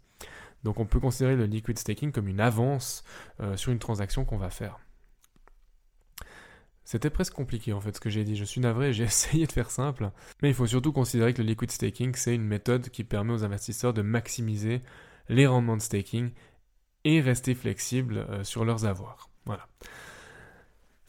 Donc 0.63 0.79
on 0.79 0.85
peut 0.85 0.99
considérer 0.99 1.35
le 1.35 1.45
liquid 1.45 1.77
staking 1.77 2.11
comme 2.11 2.27
une 2.27 2.39
avance 2.39 3.03
euh, 3.39 3.55
sur 3.55 3.71
une 3.71 3.79
transaction 3.79 4.25
qu'on 4.25 4.37
va 4.37 4.49
faire. 4.49 4.79
C'était 6.83 7.09
presque 7.09 7.33
compliqué 7.33 7.73
en 7.73 7.81
fait 7.81 7.95
ce 7.95 7.99
que 7.99 8.09
j'ai 8.09 8.23
dit, 8.23 8.35
je 8.35 8.43
suis 8.43 8.61
navré, 8.61 8.93
j'ai 8.93 9.03
essayé 9.05 9.47
de 9.47 9.51
faire 9.51 9.71
simple, 9.71 10.11
mais 10.41 10.49
il 10.49 10.55
faut 10.55 10.67
surtout 10.67 10.91
considérer 10.91 11.33
que 11.33 11.41
le 11.41 11.47
liquid 11.47 11.71
staking 11.71 12.15
c'est 12.15 12.35
une 12.35 12.45
méthode 12.45 12.89
qui 12.89 13.03
permet 13.03 13.33
aux 13.33 13.43
investisseurs 13.43 13.93
de 13.93 14.01
maximiser 14.01 14.81
les 15.29 15.47
rendements 15.47 15.77
de 15.77 15.81
staking 15.81 16.31
et 17.03 17.21
rester 17.21 17.55
flexibles 17.55 18.17
euh, 18.17 18.43
sur 18.43 18.65
leurs 18.65 18.85
avoirs. 18.85 19.29
Voilà. 19.45 19.67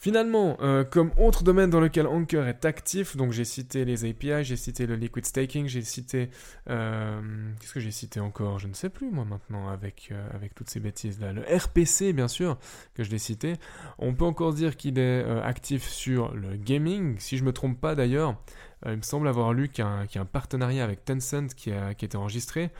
Finalement, 0.06 0.56
euh, 0.60 0.84
comme 0.84 1.10
autre 1.18 1.42
domaine 1.42 1.68
dans 1.68 1.80
lequel 1.80 2.06
Anchor 2.06 2.46
est 2.46 2.64
actif, 2.64 3.16
donc 3.16 3.32
j'ai 3.32 3.44
cité 3.44 3.84
les 3.84 4.08
API, 4.08 4.44
j'ai 4.44 4.54
cité 4.54 4.86
le 4.86 4.94
liquid 4.94 5.26
staking, 5.26 5.66
j'ai 5.66 5.82
cité... 5.82 6.30
Euh, 6.70 7.20
qu'est-ce 7.58 7.74
que 7.74 7.80
j'ai 7.80 7.90
cité 7.90 8.20
encore? 8.20 8.60
Je 8.60 8.68
ne 8.68 8.72
sais 8.72 8.88
plus 8.88 9.10
moi 9.10 9.24
maintenant 9.24 9.68
avec, 9.68 10.10
euh, 10.12 10.28
avec 10.32 10.54
toutes 10.54 10.70
ces 10.70 10.78
bêtises-là. 10.78 11.32
Le 11.32 11.42
RPC 11.42 12.12
bien 12.12 12.28
sûr, 12.28 12.56
que 12.94 13.02
je 13.02 13.10
l'ai 13.10 13.18
cité. 13.18 13.54
On 13.98 14.14
peut 14.14 14.24
encore 14.24 14.54
dire 14.54 14.76
qu'il 14.76 15.00
est 15.00 15.24
actif 15.42 15.88
sur 15.88 16.32
le 16.36 16.54
gaming, 16.54 17.18
si 17.18 17.36
je 17.36 17.42
me 17.42 17.52
trompe 17.52 17.80
pas 17.80 17.96
d'ailleurs. 17.96 18.40
Il 18.84 18.98
me 18.98 19.02
semble 19.02 19.26
avoir 19.26 19.54
lu 19.54 19.68
qu'il 19.70 19.84
y, 19.84 20.18
a 20.18 20.20
un 20.20 20.24
partenariat 20.24 20.84
avec 20.84 21.04
Tencent 21.04 21.48
qui 21.56 21.72
a, 21.72 21.94
qui 21.94 22.04
été 22.04 22.16
enregistré. 22.16 22.70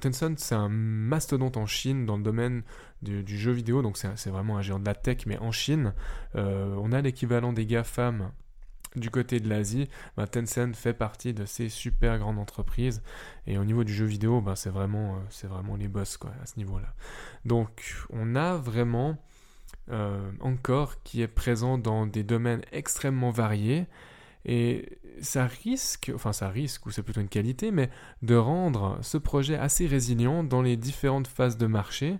Tencent, 0.00 0.38
c'est 0.38 0.54
un 0.54 0.68
mastodonte 0.68 1.58
en 1.58 1.66
Chine 1.66 2.06
dans 2.06 2.16
le 2.16 2.24
domaine 2.24 2.62
du, 3.02 3.38
jeu 3.38 3.52
vidéo, 3.52 3.82
donc 3.82 3.96
c'est 3.96 4.30
vraiment 4.30 4.58
un 4.58 4.62
géant 4.62 4.78
de 4.78 4.86
la 4.86 4.94
tech, 4.94 5.26
mais 5.26 5.38
en 5.38 5.52
Chine. 5.52 5.94
Euh, 6.36 6.74
on 6.78 6.92
a 6.92 7.00
l'équivalent 7.00 7.52
des 7.52 7.66
GAFAM 7.66 8.30
du 8.96 9.10
côté 9.10 9.38
de 9.38 9.48
l'Asie, 9.48 9.88
bah, 10.16 10.26
Tencent 10.26 10.74
fait 10.74 10.94
partie 10.94 11.32
de 11.32 11.44
ces 11.44 11.68
super 11.68 12.18
grandes 12.18 12.38
entreprises. 12.38 13.02
Et 13.46 13.56
au 13.56 13.64
niveau 13.64 13.84
du 13.84 13.94
jeu 13.94 14.04
vidéo, 14.04 14.40
bah, 14.40 14.56
c'est 14.56 14.70
vraiment, 14.70 15.16
euh, 15.44 15.76
les 15.78 15.88
boss 15.88 16.18
à 16.42 16.46
ce 16.46 16.56
niveau-là. 16.56 16.92
Donc 17.44 18.06
on 18.10 18.34
a 18.34 18.56
vraiment 18.56 19.16
encore 20.40 21.02
qui 21.02 21.20
est 21.20 21.26
présent 21.26 21.76
dans 21.76 22.06
des 22.06 22.22
domaines 22.22 22.62
extrêmement 22.70 23.30
variés. 23.30 23.86
Et 24.44 24.98
ça 25.20 25.46
risque, 25.46 26.10
enfin 26.14 26.32
ça 26.32 26.48
risque, 26.48 26.86
ou 26.86 26.90
c'est 26.90 27.02
plutôt 27.02 27.20
une 27.20 27.28
qualité, 27.28 27.70
mais 27.70 27.90
de 28.22 28.34
rendre 28.34 28.98
ce 29.02 29.18
projet 29.18 29.56
assez 29.56 29.86
résilient 29.86 30.44
dans 30.44 30.62
les 30.62 30.76
différentes 30.76 31.26
phases 31.26 31.56
de 31.56 31.66
marché. 31.66 32.16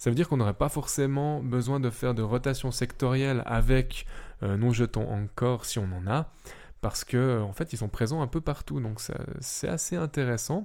Ça 0.00 0.08
veut 0.08 0.16
dire 0.16 0.30
qu'on 0.30 0.38
n'aurait 0.38 0.54
pas 0.54 0.70
forcément 0.70 1.42
besoin 1.42 1.78
de 1.78 1.90
faire 1.90 2.14
de 2.14 2.22
rotation 2.22 2.70
sectorielle 2.70 3.42
avec 3.44 4.06
euh, 4.42 4.56
nos 4.56 4.72
jetons 4.72 5.06
encore 5.12 5.66
si 5.66 5.78
on 5.78 5.92
en 5.92 6.10
a, 6.10 6.32
parce 6.80 7.04
que 7.04 7.42
en 7.42 7.52
fait 7.52 7.74
ils 7.74 7.76
sont 7.76 7.90
présents 7.90 8.22
un 8.22 8.26
peu 8.26 8.40
partout, 8.40 8.80
donc 8.80 8.98
c'est 9.40 9.68
assez 9.68 9.96
intéressant 9.96 10.64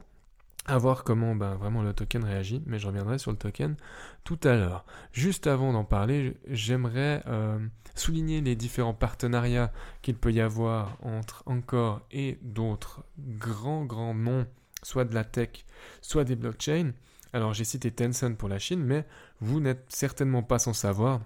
à 0.67 0.77
voir 0.77 1.03
comment 1.03 1.35
ben, 1.35 1.55
vraiment 1.55 1.83
le 1.83 1.91
token 1.91 2.23
réagit, 2.23 2.63
mais 2.65 2.79
je 2.79 2.87
reviendrai 2.87 3.19
sur 3.19 3.29
le 3.29 3.37
token 3.37 3.75
tout 4.23 4.39
à 4.45 4.55
l'heure. 4.55 4.85
Juste 5.11 5.47
avant 5.47 5.73
d'en 5.73 5.83
parler, 5.83 6.37
j'aimerais 6.47 7.21
euh, 7.27 7.59
souligner 7.93 8.39
les 8.39 8.55
différents 8.55 8.93
partenariats 8.93 9.73
qu'il 10.01 10.15
peut 10.15 10.31
y 10.31 10.39
avoir 10.39 10.97
entre 11.03 11.43
Encore 11.45 12.03
et 12.09 12.39
d'autres 12.41 13.03
grands 13.19 13.83
grands 13.83 14.15
noms, 14.15 14.47
soit 14.81 15.03
de 15.03 15.13
la 15.13 15.25
tech, 15.25 15.65
soit 16.01 16.23
des 16.23 16.37
blockchains. 16.37 16.93
Alors 17.33 17.53
j'ai 17.53 17.63
cité 17.63 17.91
Tencent 17.91 18.35
pour 18.35 18.49
la 18.49 18.59
Chine, 18.59 18.83
mais 18.83 19.05
vous 19.41 19.59
n'êtes 19.59 19.85
certainement 19.89 20.43
pas 20.43 20.59
sans 20.59 20.73
savoir 20.73 21.21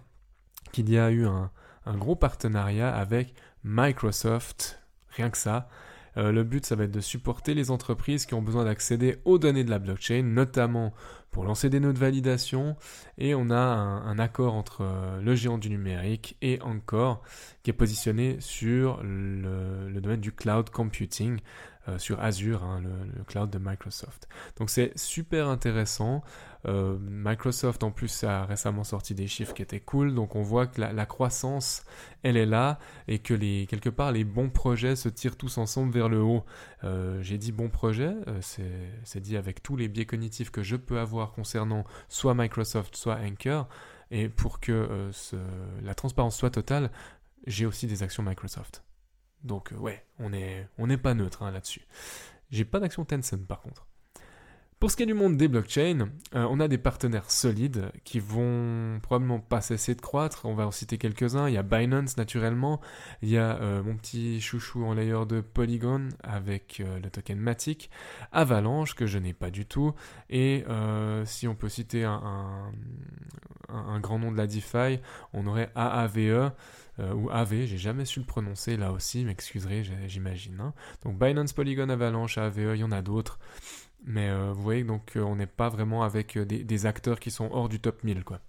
qu'il 0.71 0.89
y 0.89 0.97
a 0.97 1.11
eu 1.11 1.25
un 1.25 1.51
gros 1.97 2.15
partenariat 2.15 2.93
avec 2.93 3.33
Microsoft, 3.63 4.79
rien 5.09 5.29
que 5.29 5.37
ça, 5.37 5.69
euh, 6.17 6.31
le 6.31 6.43
but, 6.43 6.65
ça 6.65 6.75
va 6.75 6.85
être 6.85 6.91
de 6.91 7.01
supporter 7.01 7.53
les 7.53 7.71
entreprises 7.71 8.25
qui 8.25 8.33
ont 8.33 8.41
besoin 8.41 8.65
d'accéder 8.65 9.19
aux 9.25 9.37
données 9.37 9.63
de 9.63 9.69
la 9.69 9.79
blockchain, 9.79 10.23
notamment 10.23 10.93
pour 11.31 11.43
lancer 11.43 11.69
des 11.69 11.79
nœuds 11.79 11.93
de 11.93 11.99
validation. 11.99 12.75
Et 13.17 13.35
on 13.35 13.49
a 13.49 13.55
un, 13.55 14.19
accord 14.19 14.53
entre 14.53 14.81
euh, 14.81 15.21
le 15.21 15.35
géant 15.35 15.57
du 15.57 15.69
numérique 15.69 16.37
et 16.41 16.61
Encore, 16.61 17.21
qui 17.63 17.69
est 17.69 17.73
positionné 17.73 18.37
sur 18.39 19.01
le 19.03 19.99
domaine 19.99 20.21
du 20.21 20.31
cloud 20.31 20.69
computing. 20.69 21.39
Euh, 21.89 21.97
sur 21.97 22.19
Azure, 22.21 22.63
hein, 22.63 22.81
le, 22.81 23.23
cloud 23.23 23.49
de 23.49 23.57
Microsoft. 23.57 24.27
Donc 24.57 24.69
c'est 24.69 24.97
super 24.97 25.47
intéressant. 25.47 26.23
Euh, 26.67 26.97
Microsoft 26.99 27.83
en 27.83 27.91
plus 27.91 28.23
a 28.23 28.45
récemment 28.45 28.83
sorti 28.83 29.15
des 29.15 29.27
chiffres 29.27 29.53
qui 29.53 29.61
étaient 29.61 29.79
cool, 29.79 30.13
donc 30.13 30.35
on 30.35 30.41
voit 30.41 30.67
que 30.67 30.81
la, 30.81 31.05
croissance, 31.05 31.83
elle 32.21 32.35
est 32.35 32.45
là 32.45 32.79
et 33.07 33.19
que 33.19 33.33
les, 33.33 33.65
quelque 33.67 33.89
part 33.89 34.11
les 34.11 34.25
bons 34.25 34.49
projets 34.49 34.97
se 34.97 35.07
tirent 35.07 35.37
tous 35.37 35.57
ensemble 35.57 35.93
vers 35.93 36.09
le 36.09 36.21
haut. 36.21 36.43
J'ai 37.21 37.37
dit 37.37 37.53
bons 37.53 37.69
projets, 37.69 38.13
c'est 38.41 39.21
dit 39.21 39.37
avec 39.37 39.63
tous 39.63 39.77
les 39.77 39.87
biais 39.87 40.05
cognitifs 40.05 40.51
que 40.51 40.63
je 40.63 40.75
peux 40.75 40.99
avoir 40.99 41.18
concernant 41.27 41.83
soit 42.07 42.33
Microsoft, 42.33 42.95
soit 42.95 43.17
Anchor. 43.19 43.67
Et 44.11 44.27
pour 44.27 44.59
que 44.59 45.11
la 45.83 45.93
transparence 45.93 46.35
soit 46.35 46.49
totale, 46.49 46.89
j'ai 47.45 47.65
aussi 47.65 47.87
des 47.87 48.03
actions 48.03 48.23
Microsoft. 48.23 48.83
Donc 49.43 49.71
euh, 49.71 49.77
ouais, 49.77 50.05
on 50.19 50.29
n'est 50.29 50.67
on 50.77 50.87
pas 50.97 51.13
neutre 51.13 51.43
hein, 51.43 51.51
là-dessus. 51.51 51.85
J'ai 52.49 52.65
pas 52.65 52.79
d'action 52.79 53.05
Tencent 53.05 53.45
par 53.47 53.61
contre. 53.61 53.87
Pour 54.79 54.89
ce 54.89 54.95
qui 54.95 55.03
est 55.03 55.07
du 55.07 55.13
monde 55.13 55.35
des 55.35 55.49
blockchains, 55.49 56.07
euh, 56.35 56.47
on 56.49 56.61
a 56.61 56.69
des 56.69 56.77
partenaires 56.77 57.29
solides 57.29 57.91
qui 58.05 58.21
vont 58.21 58.99
probablement 59.01 59.41
pas 59.41 59.59
cesser 59.59 59.93
de 59.93 59.99
croître. 59.99 60.45
On 60.45 60.53
va 60.53 60.65
en 60.65 60.71
citer 60.71 60.97
quelques-uns. 60.97 61.49
Il 61.49 61.53
y 61.53 61.57
a 61.57 61.63
Binance 61.63 62.15
naturellement. 62.15 62.79
Il 63.21 63.27
y 63.27 63.37
a 63.37 63.57
euh, 63.57 63.83
mon 63.83 63.97
petit 63.97 64.39
chouchou 64.39 64.85
en 64.85 64.93
layer 64.93 65.25
de 65.27 65.41
Polygon 65.41 66.07
avec 66.23 66.81
le 66.81 67.09
token 67.09 67.37
Matic. 67.39 67.89
Avalanche 68.31 68.95
que 68.95 69.05
je 69.05 69.17
n'ai 69.17 69.33
pas 69.33 69.51
du 69.51 69.65
tout. 69.65 69.93
Et 70.29 70.63
si 71.25 71.47
on 71.49 71.55
peut 71.55 71.69
citer 71.69 72.05
un, 72.05 72.71
grand 73.99 74.19
nom 74.19 74.31
de 74.31 74.37
la 74.37 74.47
DeFi, 74.47 75.01
on 75.33 75.45
aurait 75.45 75.71
AAVE. 75.75 76.53
Euh, 76.99 77.13
ou 77.13 77.29
AV, 77.29 77.65
j'ai 77.65 77.77
jamais 77.77 78.05
su 78.05 78.19
le 78.19 78.25
prononcer 78.25 78.75
là 78.75 78.91
aussi, 78.91 79.23
m'excuserez, 79.23 79.83
j'imagine. 80.07 80.59
Hein. 80.59 80.73
Donc 81.03 81.17
Binance, 81.17 81.53
Polygon, 81.53 81.89
Avalanche, 81.89 82.37
AVE, 82.37 82.75
il 82.75 82.79
y 82.79 82.83
en 82.83 82.91
a 82.91 83.01
d'autres. 83.01 83.39
Mais 84.05 84.29
euh, 84.29 84.51
vous 84.53 84.61
voyez, 84.61 84.83
donc 84.83 85.15
euh, 85.15 85.21
on 85.21 85.35
n'est 85.35 85.47
pas 85.47 85.69
vraiment 85.69 86.03
avec 86.03 86.37
des, 86.37 86.85
acteurs 86.85 87.19
qui 87.19 87.31
sont 87.31 87.49
hors 87.51 87.69
du 87.69 87.79
top 87.79 88.03
1000. 88.03 88.23
Quoi. 88.23 88.39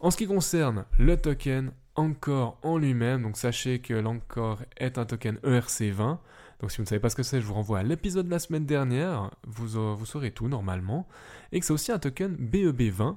En 0.00 0.10
ce 0.10 0.16
qui 0.16 0.26
concerne 0.26 0.84
le 0.98 1.16
token 1.16 1.72
Encore 1.94 2.58
en 2.62 2.78
lui-même, 2.78 3.22
donc 3.22 3.36
sachez 3.36 3.80
que 3.80 3.94
l'Encore 3.94 4.62
est 4.76 4.98
un 4.98 5.06
token 5.06 5.36
ERC20. 5.36 6.18
Donc 6.60 6.70
si 6.70 6.78
vous 6.78 6.84
ne 6.84 6.88
savez 6.88 7.00
pas 7.00 7.10
ce 7.10 7.16
que 7.16 7.22
c'est, 7.22 7.40
je 7.40 7.46
vous 7.46 7.54
renvoie 7.54 7.80
à 7.80 7.82
l'épisode 7.82 8.26
de 8.26 8.30
la 8.30 8.38
semaine 8.38 8.66
dernière, 8.66 9.30
vous, 9.46 9.96
vous 9.96 10.06
saurez 10.06 10.30
tout 10.30 10.48
normalement. 10.48 11.06
Et 11.52 11.60
que 11.60 11.66
c'est 11.66 11.72
aussi 11.72 11.92
un 11.92 11.98
token 11.98 12.36
BEB20, 12.36 13.16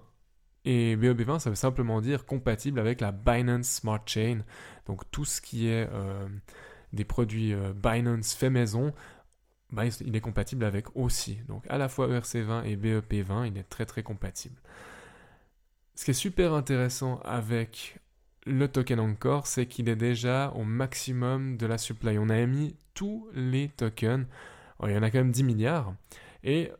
et 0.65 0.95
BEB20, 0.97 1.39
ça 1.39 1.49
veut 1.49 1.55
simplement 1.55 2.01
dire 2.01 2.25
compatible 2.25 2.79
avec 2.79 3.01
la 3.01 3.11
Binance 3.11 3.67
Smart 3.67 4.01
Chain. 4.05 4.39
Donc 4.88 5.09
tout 5.11 5.25
ce 5.25 5.41
qui 5.41 5.67
est 5.67 5.88
euh, 5.91 6.27
des 6.93 7.05
produits 7.05 7.53
euh, 7.53 7.73
Binance 7.73 8.33
fait 8.33 8.49
maison, 8.49 8.93
bah, 9.71 9.83
il 9.85 10.15
est 10.15 10.21
compatible 10.21 10.65
avec 10.65 10.95
aussi. 10.95 11.39
Donc 11.47 11.63
à 11.69 11.77
la 11.77 11.89
fois 11.89 12.07
ERC20 12.07 12.65
et 12.65 12.75
BEP20, 12.75 13.47
il 13.47 13.57
est 13.57 13.69
très 13.69 13.85
très 13.85 14.03
compatible. 14.03 14.59
Ce 15.95 16.05
qui 16.05 16.11
est 16.11 16.13
super 16.13 16.53
intéressant 16.53 17.19
avec 17.25 17.99
le 18.45 18.67
token 18.67 18.99
encore, 18.99 19.47
c'est 19.47 19.65
qu'il 19.65 19.89
est 19.89 19.95
déjà 19.95 20.51
au 20.55 20.63
maximum 20.63 21.57
de 21.57 21.65
la 21.65 21.77
supply. 21.77 22.17
On 22.17 22.29
a 22.29 22.38
émis 22.38 22.75
tous 22.93 23.27
les 23.33 23.69
tokens. 23.69 24.25
il 24.83 24.91
y 24.91 24.97
en 24.97 25.03
a 25.03 25.11
quand 25.11 25.19
même 25.19 25.31
10 25.31 25.43
milliards. 25.43 25.93
Et 26.43 26.71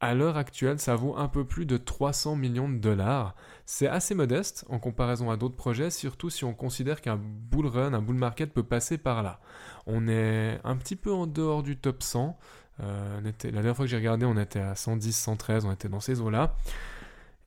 À 0.00 0.14
l'heure 0.14 0.36
actuelle, 0.36 0.80
ça 0.80 0.96
vaut 0.96 1.16
un 1.16 1.28
peu 1.28 1.44
plus 1.44 1.64
de 1.64 1.76
300 1.76 2.34
millions 2.34 2.68
de 2.68 2.78
dollars. 2.78 3.36
C'est 3.64 3.86
assez 3.86 4.14
modeste 4.14 4.64
en 4.68 4.78
comparaison 4.78 5.30
à 5.30 5.36
d'autres 5.36 5.56
projets, 5.56 5.90
surtout 5.90 6.30
si 6.30 6.44
on 6.44 6.54
considère 6.54 7.00
qu'un 7.00 7.16
bull 7.16 7.66
run, 7.66 7.94
un 7.94 8.02
bull 8.02 8.16
market 8.16 8.52
peut 8.52 8.62
passer 8.62 8.98
par 8.98 9.22
là. 9.22 9.40
On 9.86 10.08
est 10.08 10.58
un 10.64 10.76
petit 10.76 10.96
peu 10.96 11.12
en 11.12 11.26
dehors 11.26 11.62
du 11.62 11.76
top 11.76 12.02
100. 12.02 12.36
Euh, 12.80 13.20
la 13.20 13.50
dernière 13.50 13.76
fois 13.76 13.84
que 13.84 13.90
j'ai 13.90 13.96
regardé, 13.96 14.26
on 14.26 14.36
était 14.36 14.60
à 14.60 14.74
110, 14.74 15.12
113, 15.12 15.64
on 15.64 15.72
était 15.72 15.88
dans 15.88 16.00
ces 16.00 16.20
eaux-là. 16.20 16.56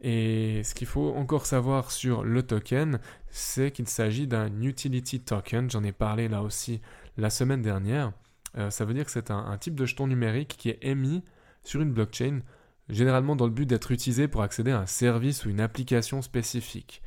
Et 0.02 0.62
ce 0.64 0.76
qu'il 0.76 0.88
faut 0.88 1.14
encore 1.16 1.46
savoir 1.46 1.92
sur 1.92 2.24
le 2.24 2.44
token, 2.44 3.00
c'est 3.30 3.72
qu'il 3.72 3.88
s'agit 3.88 4.28
d'un 4.28 4.62
utility 4.62 5.20
token. 5.20 5.70
J'en 5.70 5.84
ai 5.84 5.92
parlé 5.92 6.28
là 6.28 6.42
aussi 6.42 6.82
la 7.18 7.30
semaine 7.30 7.62
dernière. 7.62 8.12
Euh, 8.58 8.70
ça 8.70 8.86
veut 8.86 8.94
dire 8.94 9.06
que 9.06 9.12
c'est 9.12 9.32
un, 9.32 9.58
type 9.58 9.76
de 9.76 9.86
jeton 9.86 10.08
numérique 10.08 10.56
qui 10.58 10.70
est 10.70 10.80
émis 10.82 11.24
sur 11.64 11.82
une 11.82 11.92
blockchain, 11.92 12.42
généralement 12.90 13.36
dans 13.36 13.46
le 13.46 13.52
but 13.52 13.66
d'être 13.66 13.92
utilisé 13.92 14.28
pour 14.28 14.42
accéder 14.42 14.72
à 14.72 14.80
un 14.80 14.86
service 14.86 15.46
ou 15.46 15.50
une 15.50 15.62
application 15.62 16.22
spécifique. 16.22 17.02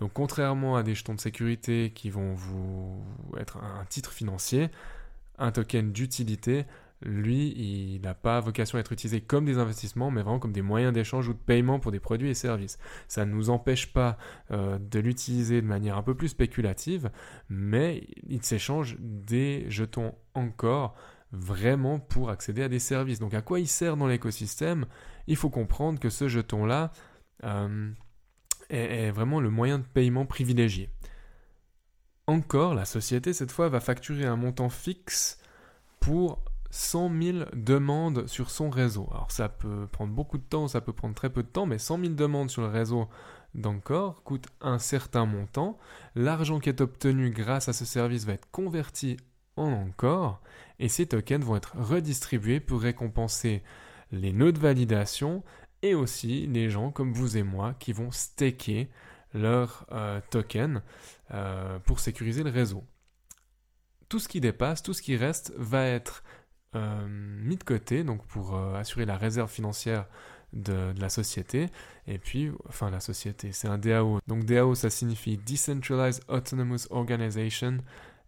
Donc 0.00 0.12
contrairement 0.14 0.76
à 0.76 0.82
des 0.82 0.94
jetons 0.94 1.14
de 1.14 1.20
sécurité 1.20 1.92
qui 1.94 2.10
vont 2.10 2.34
vous 2.34 3.04
être 3.38 3.58
un 3.58 3.84
titre 3.84 4.12
financier, 4.12 4.70
un 5.38 5.52
token 5.52 5.92
d'utilité, 5.92 6.66
lui, 7.04 7.52
il 7.56 8.00
n'a 8.02 8.14
pas 8.14 8.40
vocation 8.40 8.78
à 8.78 8.80
être 8.80 8.92
utilisé 8.92 9.20
comme 9.20 9.44
des 9.44 9.58
investissements, 9.58 10.10
mais 10.10 10.22
vraiment 10.22 10.38
comme 10.38 10.52
des 10.52 10.62
moyens 10.62 10.92
d'échange 10.92 11.28
ou 11.28 11.32
de 11.32 11.38
paiement 11.38 11.80
pour 11.80 11.90
des 11.92 12.00
produits 12.00 12.30
et 12.30 12.34
services. 12.34 12.78
Ça 13.08 13.24
ne 13.24 13.32
nous 13.32 13.50
empêche 13.50 13.92
pas 13.92 14.16
euh, 14.50 14.78
de 14.78 15.00
l'utiliser 15.00 15.60
de 15.60 15.66
manière 15.66 15.96
un 15.96 16.02
peu 16.02 16.14
plus 16.14 16.28
spéculative, 16.28 17.10
mais 17.48 18.06
il 18.28 18.42
s'échange 18.44 18.96
des 19.00 19.66
jetons 19.68 20.14
encore 20.34 20.94
vraiment 21.32 21.98
pour 21.98 22.30
accéder 22.30 22.62
à 22.62 22.68
des 22.68 22.78
services. 22.78 23.18
Donc 23.18 23.34
à 23.34 23.42
quoi 23.42 23.60
il 23.60 23.68
sert 23.68 23.96
dans 23.96 24.06
l'écosystème? 24.06 24.86
Il 25.26 25.36
faut 25.36 25.50
comprendre 25.50 25.98
que 25.98 26.10
ce 26.10 26.28
jeton-là 26.28 26.92
euh, 27.44 27.90
est, 28.70 29.06
est 29.06 29.10
vraiment 29.10 29.40
le 29.40 29.50
moyen 29.50 29.78
de 29.78 29.84
paiement 29.84 30.26
privilégié. 30.26 30.90
Encore, 32.26 32.74
la 32.74 32.84
société, 32.84 33.32
cette 33.32 33.50
fois, 33.50 33.68
va 33.68 33.80
facturer 33.80 34.26
un 34.26 34.36
montant 34.36 34.68
fixe 34.68 35.38
pour 35.98 36.44
100 36.72 37.10
000 37.22 37.38
demandes 37.52 38.26
sur 38.26 38.50
son 38.50 38.70
réseau. 38.70 39.06
Alors 39.12 39.30
ça 39.30 39.48
peut 39.50 39.86
prendre 39.92 40.12
beaucoup 40.12 40.38
de 40.38 40.42
temps, 40.42 40.68
ça 40.68 40.80
peut 40.80 40.94
prendre 40.94 41.14
très 41.14 41.30
peu 41.30 41.42
de 41.42 41.48
temps, 41.48 41.66
mais 41.66 41.78
100 41.78 42.00
000 42.00 42.14
demandes 42.14 42.50
sur 42.50 42.62
le 42.62 42.68
réseau 42.68 43.08
d'Encore 43.54 44.24
coûte 44.24 44.46
un 44.62 44.78
certain 44.78 45.26
montant. 45.26 45.78
L'argent 46.14 46.60
qui 46.60 46.70
est 46.70 46.80
obtenu 46.80 47.30
grâce 47.30 47.68
à 47.68 47.74
ce 47.74 47.84
service 47.84 48.24
va 48.24 48.32
être 48.32 48.50
converti 48.50 49.18
en 49.56 49.72
Encore, 49.72 50.40
et 50.78 50.88
ces 50.88 51.06
tokens 51.06 51.44
vont 51.44 51.56
être 51.56 51.76
redistribués 51.76 52.60
pour 52.60 52.80
récompenser 52.80 53.62
les 54.10 54.32
nœuds 54.32 54.52
de 54.52 54.58
validation 54.58 55.42
et 55.82 55.94
aussi 55.94 56.46
les 56.46 56.70
gens 56.70 56.90
comme 56.90 57.12
vous 57.12 57.36
et 57.36 57.42
moi 57.42 57.74
qui 57.78 57.92
vont 57.92 58.10
staker 58.10 58.88
leurs 59.34 59.86
euh, 59.92 60.20
tokens 60.30 60.82
euh, 61.32 61.78
pour 61.80 62.00
sécuriser 62.00 62.42
le 62.42 62.50
réseau. 62.50 62.84
Tout 64.08 64.18
ce 64.18 64.28
qui 64.28 64.40
dépasse, 64.40 64.82
tout 64.82 64.92
ce 64.92 65.02
qui 65.02 65.16
reste 65.16 65.52
va 65.56 65.86
être 65.86 66.22
euh, 66.74 67.06
mis 67.08 67.56
de 67.56 67.64
côté, 67.64 68.04
donc 68.04 68.24
pour 68.26 68.56
assurer 68.56 69.06
la 69.06 69.16
réserve 69.16 69.50
financière 69.50 70.06
de, 70.52 70.92
la 70.98 71.08
société. 71.08 71.68
Et 72.06 72.18
puis, 72.18 72.50
enfin, 72.68 72.90
la 72.90 73.00
société, 73.00 73.52
c'est 73.52 73.68
un 73.68 73.78
DAO. 73.78 74.20
Donc, 74.26 74.44
DAO, 74.44 74.74
ça 74.74 74.90
signifie 74.90 75.38
Decentralized 75.38 76.22
Autonomous 76.28 76.86
Organization. 76.90 77.78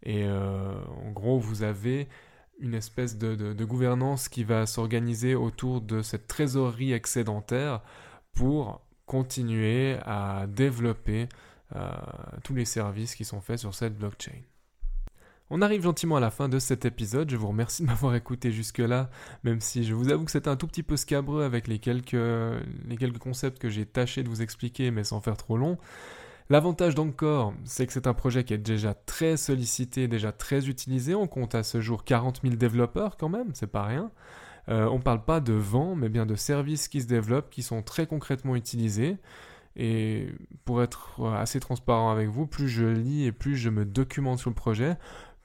Et 0.04 0.25
euh, 0.25 0.75
en 1.04 1.11
gros, 1.11 1.38
vous 1.38 1.62
avez 1.62 2.08
une 2.61 2.75
espèce 2.75 3.18
de, 3.18 3.64
gouvernance 3.64 4.28
qui 4.28 4.44
va 4.44 4.66
s'organiser 4.66 5.34
autour 5.34 5.80
de 5.80 6.02
cette 6.02 6.28
trésorerie 6.28 6.92
excédentaire 6.92 7.80
pour 8.32 8.80
continuer 9.06 9.96
à 10.04 10.46
développer 10.46 11.28
tous 12.44 12.54
les 12.54 12.64
services 12.64 13.16
qui 13.16 13.25
sont 13.25 13.40
faits 13.40 13.58
sur 13.58 13.75
cette 13.75 13.99
blockchain. 13.99 14.40
On 15.50 15.61
arrive 15.61 15.82
gentiment 15.82 16.16
à 16.16 16.20
la 16.20 16.30
fin 16.30 16.49
de 16.49 16.58
cet 16.58 16.84
épisode. 16.84 17.30
Je 17.30 17.37
vous 17.37 17.49
remercie 17.49 17.82
de 17.82 17.86
m'avoir 17.86 18.14
écouté 18.14 18.50
jusque-là, 18.50 19.10
même 19.45 19.60
si 19.60 19.84
je 19.84 19.95
vous 19.95 20.10
avoue 20.10 20.25
que 20.25 20.30
c'était 20.30 20.49
un 20.49 20.56
tout 20.56 20.67
petit 20.67 20.82
peu 20.82 20.97
scabreux 20.97 21.45
avec 21.45 21.69
les 21.69 21.78
quelques 21.78 22.17
concepts 23.21 23.58
que 23.58 23.69
j'ai 23.69 23.84
tâché 23.84 24.23
de 24.23 24.28
vous 24.28 24.43
expliquer, 24.43 24.90
mais 24.90 25.04
sans 25.04 25.21
faire 25.21 25.36
trop 25.36 25.56
long. 25.56 25.78
L'avantage 26.50 26.95
d'Encore, 26.95 27.54
c'est 27.65 27.87
que 27.87 27.93
c'est 27.93 28.07
un 28.07 28.13
projet 28.13 28.45
qui 28.45 28.52
est 28.52 28.59
déjà 28.59 28.93
très 28.93 29.39
sollicité, 29.39 30.09
déjà 30.09 30.30
très 30.30 30.69
utilisé. 30.69 31.15
On 31.15 31.26
compte 31.26 31.54
à 31.54 31.63
ce 31.63 31.80
jour 31.80 32.04
40 32.04 32.43
000 32.43 32.57
développeurs 32.57 33.17
quand 33.17 33.30
même, 33.30 33.49
c'est 33.54 33.67
pas 33.67 33.85
rien. 33.85 34.11
Euh, 34.69 34.87
on 34.87 34.99
ne 34.99 35.02
parle 35.02 35.25
pas 35.25 35.41
de 35.41 35.54
vent, 35.54 35.95
mais 35.95 36.09
bien 36.09 36.26
de 36.26 36.35
services 36.35 36.89
qui 36.89 37.00
se 37.00 37.07
développent, 37.07 37.50
qui 37.50 37.63
sont 37.63 37.83
très 37.83 38.07
concrètement 38.07 38.57
utilisés. 38.57 39.17
Et 39.76 40.28
pour 40.65 40.83
être 40.83 41.25
assez 41.35 41.61
transparent 41.61 42.11
avec 42.11 42.28
vous, 42.28 42.47
plus 42.47 42.69
je 42.69 42.85
lis 42.85 43.25
et 43.25 43.33
plus 43.33 43.57
je 43.57 43.71
me 43.71 43.85
documente 43.85 44.39
sur 44.39 44.50
le 44.50 44.54
projet, 44.54 44.97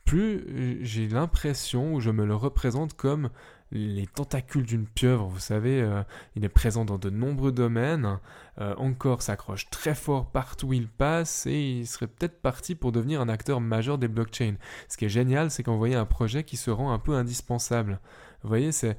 plus 0.10 0.44
euh, 0.50 0.78
j'ai 0.82 1.08
l'impression, 1.08 1.94
ou 1.94 2.00
je 2.00 2.10
me 2.10 2.26
le 2.26 2.34
représente 2.34 2.96
comme 2.96 3.30
les 3.72 4.08
tentacules 4.08 4.66
d'une 4.66 4.88
pieuvre. 4.88 5.28
Vous 5.28 5.38
savez, 5.38 5.84
euh, 5.84 6.02
il 6.36 6.44
est 6.44 6.50
présent 6.50 6.84
dans 6.84 6.98
de 6.98 7.12
nombreux 7.12 7.52
domaines. 7.52 8.18
Euh, 8.60 8.74
encore 8.78 9.22
s'accroche 9.22 9.70
très 9.70 9.94
fort 9.94 10.32
partout 10.32 10.70
où 10.70 10.74
il 10.74 10.88
passe 10.88 11.46
et 11.46 11.62
il 11.62 11.86
serait 11.86 12.08
peut-être 12.08 12.42
parti 12.42 12.74
pour 12.74 12.92
devenir 12.92 13.22
un 13.22 13.30
acteur 13.30 13.62
majeur 13.62 14.00
des 14.00 14.08
blockchains. 14.08 14.56
Ce 14.88 14.98
qui 14.98 15.06
est 15.06 15.10
génial, 15.10 15.52
c'est 15.52 15.62
qu'on 15.62 15.78
voyait 15.78 15.94
un 15.94 16.08
projet 16.08 16.44
qui 16.44 16.58
se 16.58 16.72
rend 16.72 16.92
un 16.92 16.98
peu 16.98 17.14
indispensable. 17.14 18.00
Vous 18.42 18.50
voyez, 18.50 18.72
c'est 18.72 18.98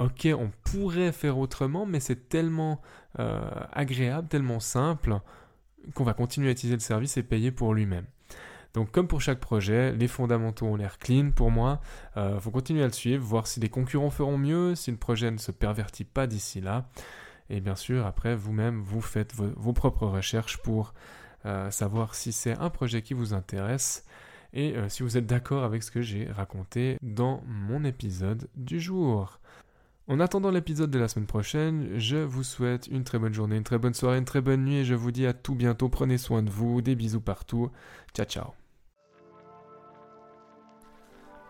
ok, 0.00 0.28
on 0.38 0.50
pourrait 0.64 1.12
faire 1.12 1.36
autrement, 1.36 1.84
mais 1.84 2.00
c'est 2.00 2.30
tellement 2.30 2.80
agréable, 3.72 4.28
tellement 4.28 4.60
simple 4.60 5.20
qu'on 5.94 6.04
va 6.04 6.14
continuer 6.14 6.48
à 6.48 6.52
utiliser 6.52 6.76
le 6.76 6.80
service 6.80 7.18
et 7.18 7.22
payer 7.22 7.50
pour 7.50 7.74
lui-même. 7.74 8.06
Donc 8.76 8.90
comme 8.92 9.08
pour 9.08 9.22
chaque 9.22 9.40
projet, 9.40 9.92
les 9.92 10.06
fondamentaux 10.06 10.66
ont 10.66 10.76
l'air 10.76 10.98
clean 10.98 11.30
pour 11.30 11.50
moi. 11.50 11.80
Il 12.14 12.18
euh, 12.20 12.40
faut 12.40 12.50
continuer 12.50 12.82
à 12.82 12.86
le 12.86 12.92
suivre, 12.92 13.24
voir 13.24 13.46
si 13.46 13.58
les 13.58 13.70
concurrents 13.70 14.10
feront 14.10 14.36
mieux, 14.36 14.74
si 14.74 14.90
le 14.90 14.98
projet 14.98 15.30
ne 15.30 15.38
se 15.38 15.50
pervertit 15.50 16.04
pas 16.04 16.26
d'ici 16.26 16.60
là. 16.60 16.86
Et 17.48 17.60
bien 17.60 17.74
sûr, 17.74 18.04
après, 18.04 18.36
vous-même, 18.36 18.82
vous 18.82 19.00
faites 19.00 19.34
vos, 19.34 19.72
propres 19.72 20.06
recherches 20.06 20.58
pour 20.58 20.92
euh, 21.46 21.70
savoir 21.70 22.14
si 22.14 22.32
c'est 22.32 22.52
un 22.58 22.68
projet 22.68 23.00
qui 23.00 23.14
vous 23.14 23.32
intéresse 23.32 24.04
et 24.52 24.76
euh, 24.76 24.90
si 24.90 25.02
vous 25.02 25.16
êtes 25.16 25.26
d'accord 25.26 25.64
avec 25.64 25.82
ce 25.82 25.90
que 25.90 26.02
j'ai 26.02 26.30
raconté 26.30 26.98
dans 27.00 27.42
mon 27.46 27.82
épisode 27.82 28.46
du 28.56 28.78
jour. 28.78 29.40
En 30.06 30.20
attendant 30.20 30.50
l'épisode 30.50 30.90
de 30.90 30.98
la 30.98 31.08
semaine 31.08 31.26
prochaine, 31.26 31.98
je 31.98 32.18
vous 32.18 32.44
souhaite 32.44 32.88
une 32.88 33.04
très 33.04 33.18
bonne 33.18 33.32
journée, 33.32 33.56
une 33.56 33.64
très 33.64 33.78
bonne 33.78 33.94
soirée, 33.94 34.18
une 34.18 34.26
très 34.26 34.42
bonne 34.42 34.66
nuit 34.66 34.76
et 34.76 34.84
je 34.84 34.94
vous 34.94 35.12
dis 35.12 35.26
à 35.26 35.32
tout 35.32 35.54
bientôt. 35.54 35.88
Prenez 35.88 36.18
soin 36.18 36.42
de 36.42 36.50
vous, 36.50 36.82
des 36.82 36.94
bisous 36.94 37.22
partout. 37.22 37.70
Ciao 38.14 38.26
ciao. 38.26 38.65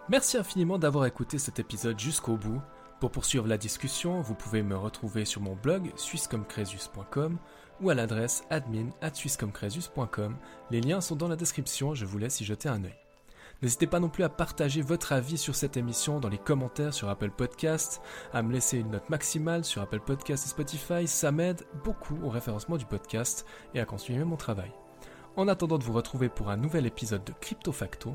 Merci 0.09 0.37
infiniment 0.37 0.79
d'avoir 0.79 1.05
écouté 1.07 1.37
cet 1.37 1.59
épisode 1.59 1.99
jusqu'au 1.99 2.37
bout. 2.37 2.63
Pour 3.01 3.11
poursuivre 3.11 3.49
la 3.49 3.59
discussion, 3.59 4.21
vous 4.21 4.37
pouvez 4.37 4.63
me 4.63 4.77
retrouver 4.77 5.25
sur 5.25 5.41
mon 5.41 5.57
blog 5.57 5.91
swisscomcresus.com 5.97 7.39
ou 7.81 7.91
à 7.91 7.95
l'adresse 7.95 8.45
admin 8.49 8.91
at 9.03 9.11
Les 10.71 10.81
liens 10.81 11.01
sont 11.01 11.17
dans 11.17 11.27
la 11.27 11.35
description, 11.35 11.97
je 11.97 12.05
vous 12.05 12.19
laisse 12.19 12.41
y 12.41 12.45
jeter 12.45 12.69
un 12.69 12.85
œil. 12.85 12.95
N'hésitez 13.63 13.89
pas 13.89 13.99
non 13.99 14.09
plus 14.09 14.23
à 14.23 14.29
partager 14.29 14.81
votre 14.81 15.13
avis 15.13 15.39
sur 15.39 15.57
cette 15.57 15.77
émission 15.77 16.21
dans 16.21 16.29
les 16.29 16.39
commentaires 16.39 16.95
sur 16.95 17.09
Apple 17.09 17.31
Podcast, 17.31 18.01
à 18.33 18.43
me 18.43 18.53
laisser 18.53 18.79
une 18.79 18.93
note 18.93 19.11
maximale 19.11 19.65
sur 19.65 19.83
Apple 19.83 20.01
Podcast 20.01 20.47
et 20.47 20.51
Spotify, 20.51 21.09
ça 21.09 21.33
m'aide 21.33 21.65
beaucoup 21.83 22.17
au 22.23 22.29
référencement 22.29 22.77
du 22.77 22.87
podcast 22.87 23.45
et 23.75 23.81
à 23.81 23.85
continuer 23.85 24.25
mon 24.25 24.37
travail. 24.37 24.71
En 25.37 25.49
attendant 25.49 25.79
de 25.79 25.85
vous 25.85 25.93
retrouver 25.93 26.29
pour 26.29 26.49
un 26.49 26.57
nouvel 26.57 26.87
épisode 26.87 27.25
de 27.25 27.33
Crypto 27.33 27.73
Facto, 27.73 28.15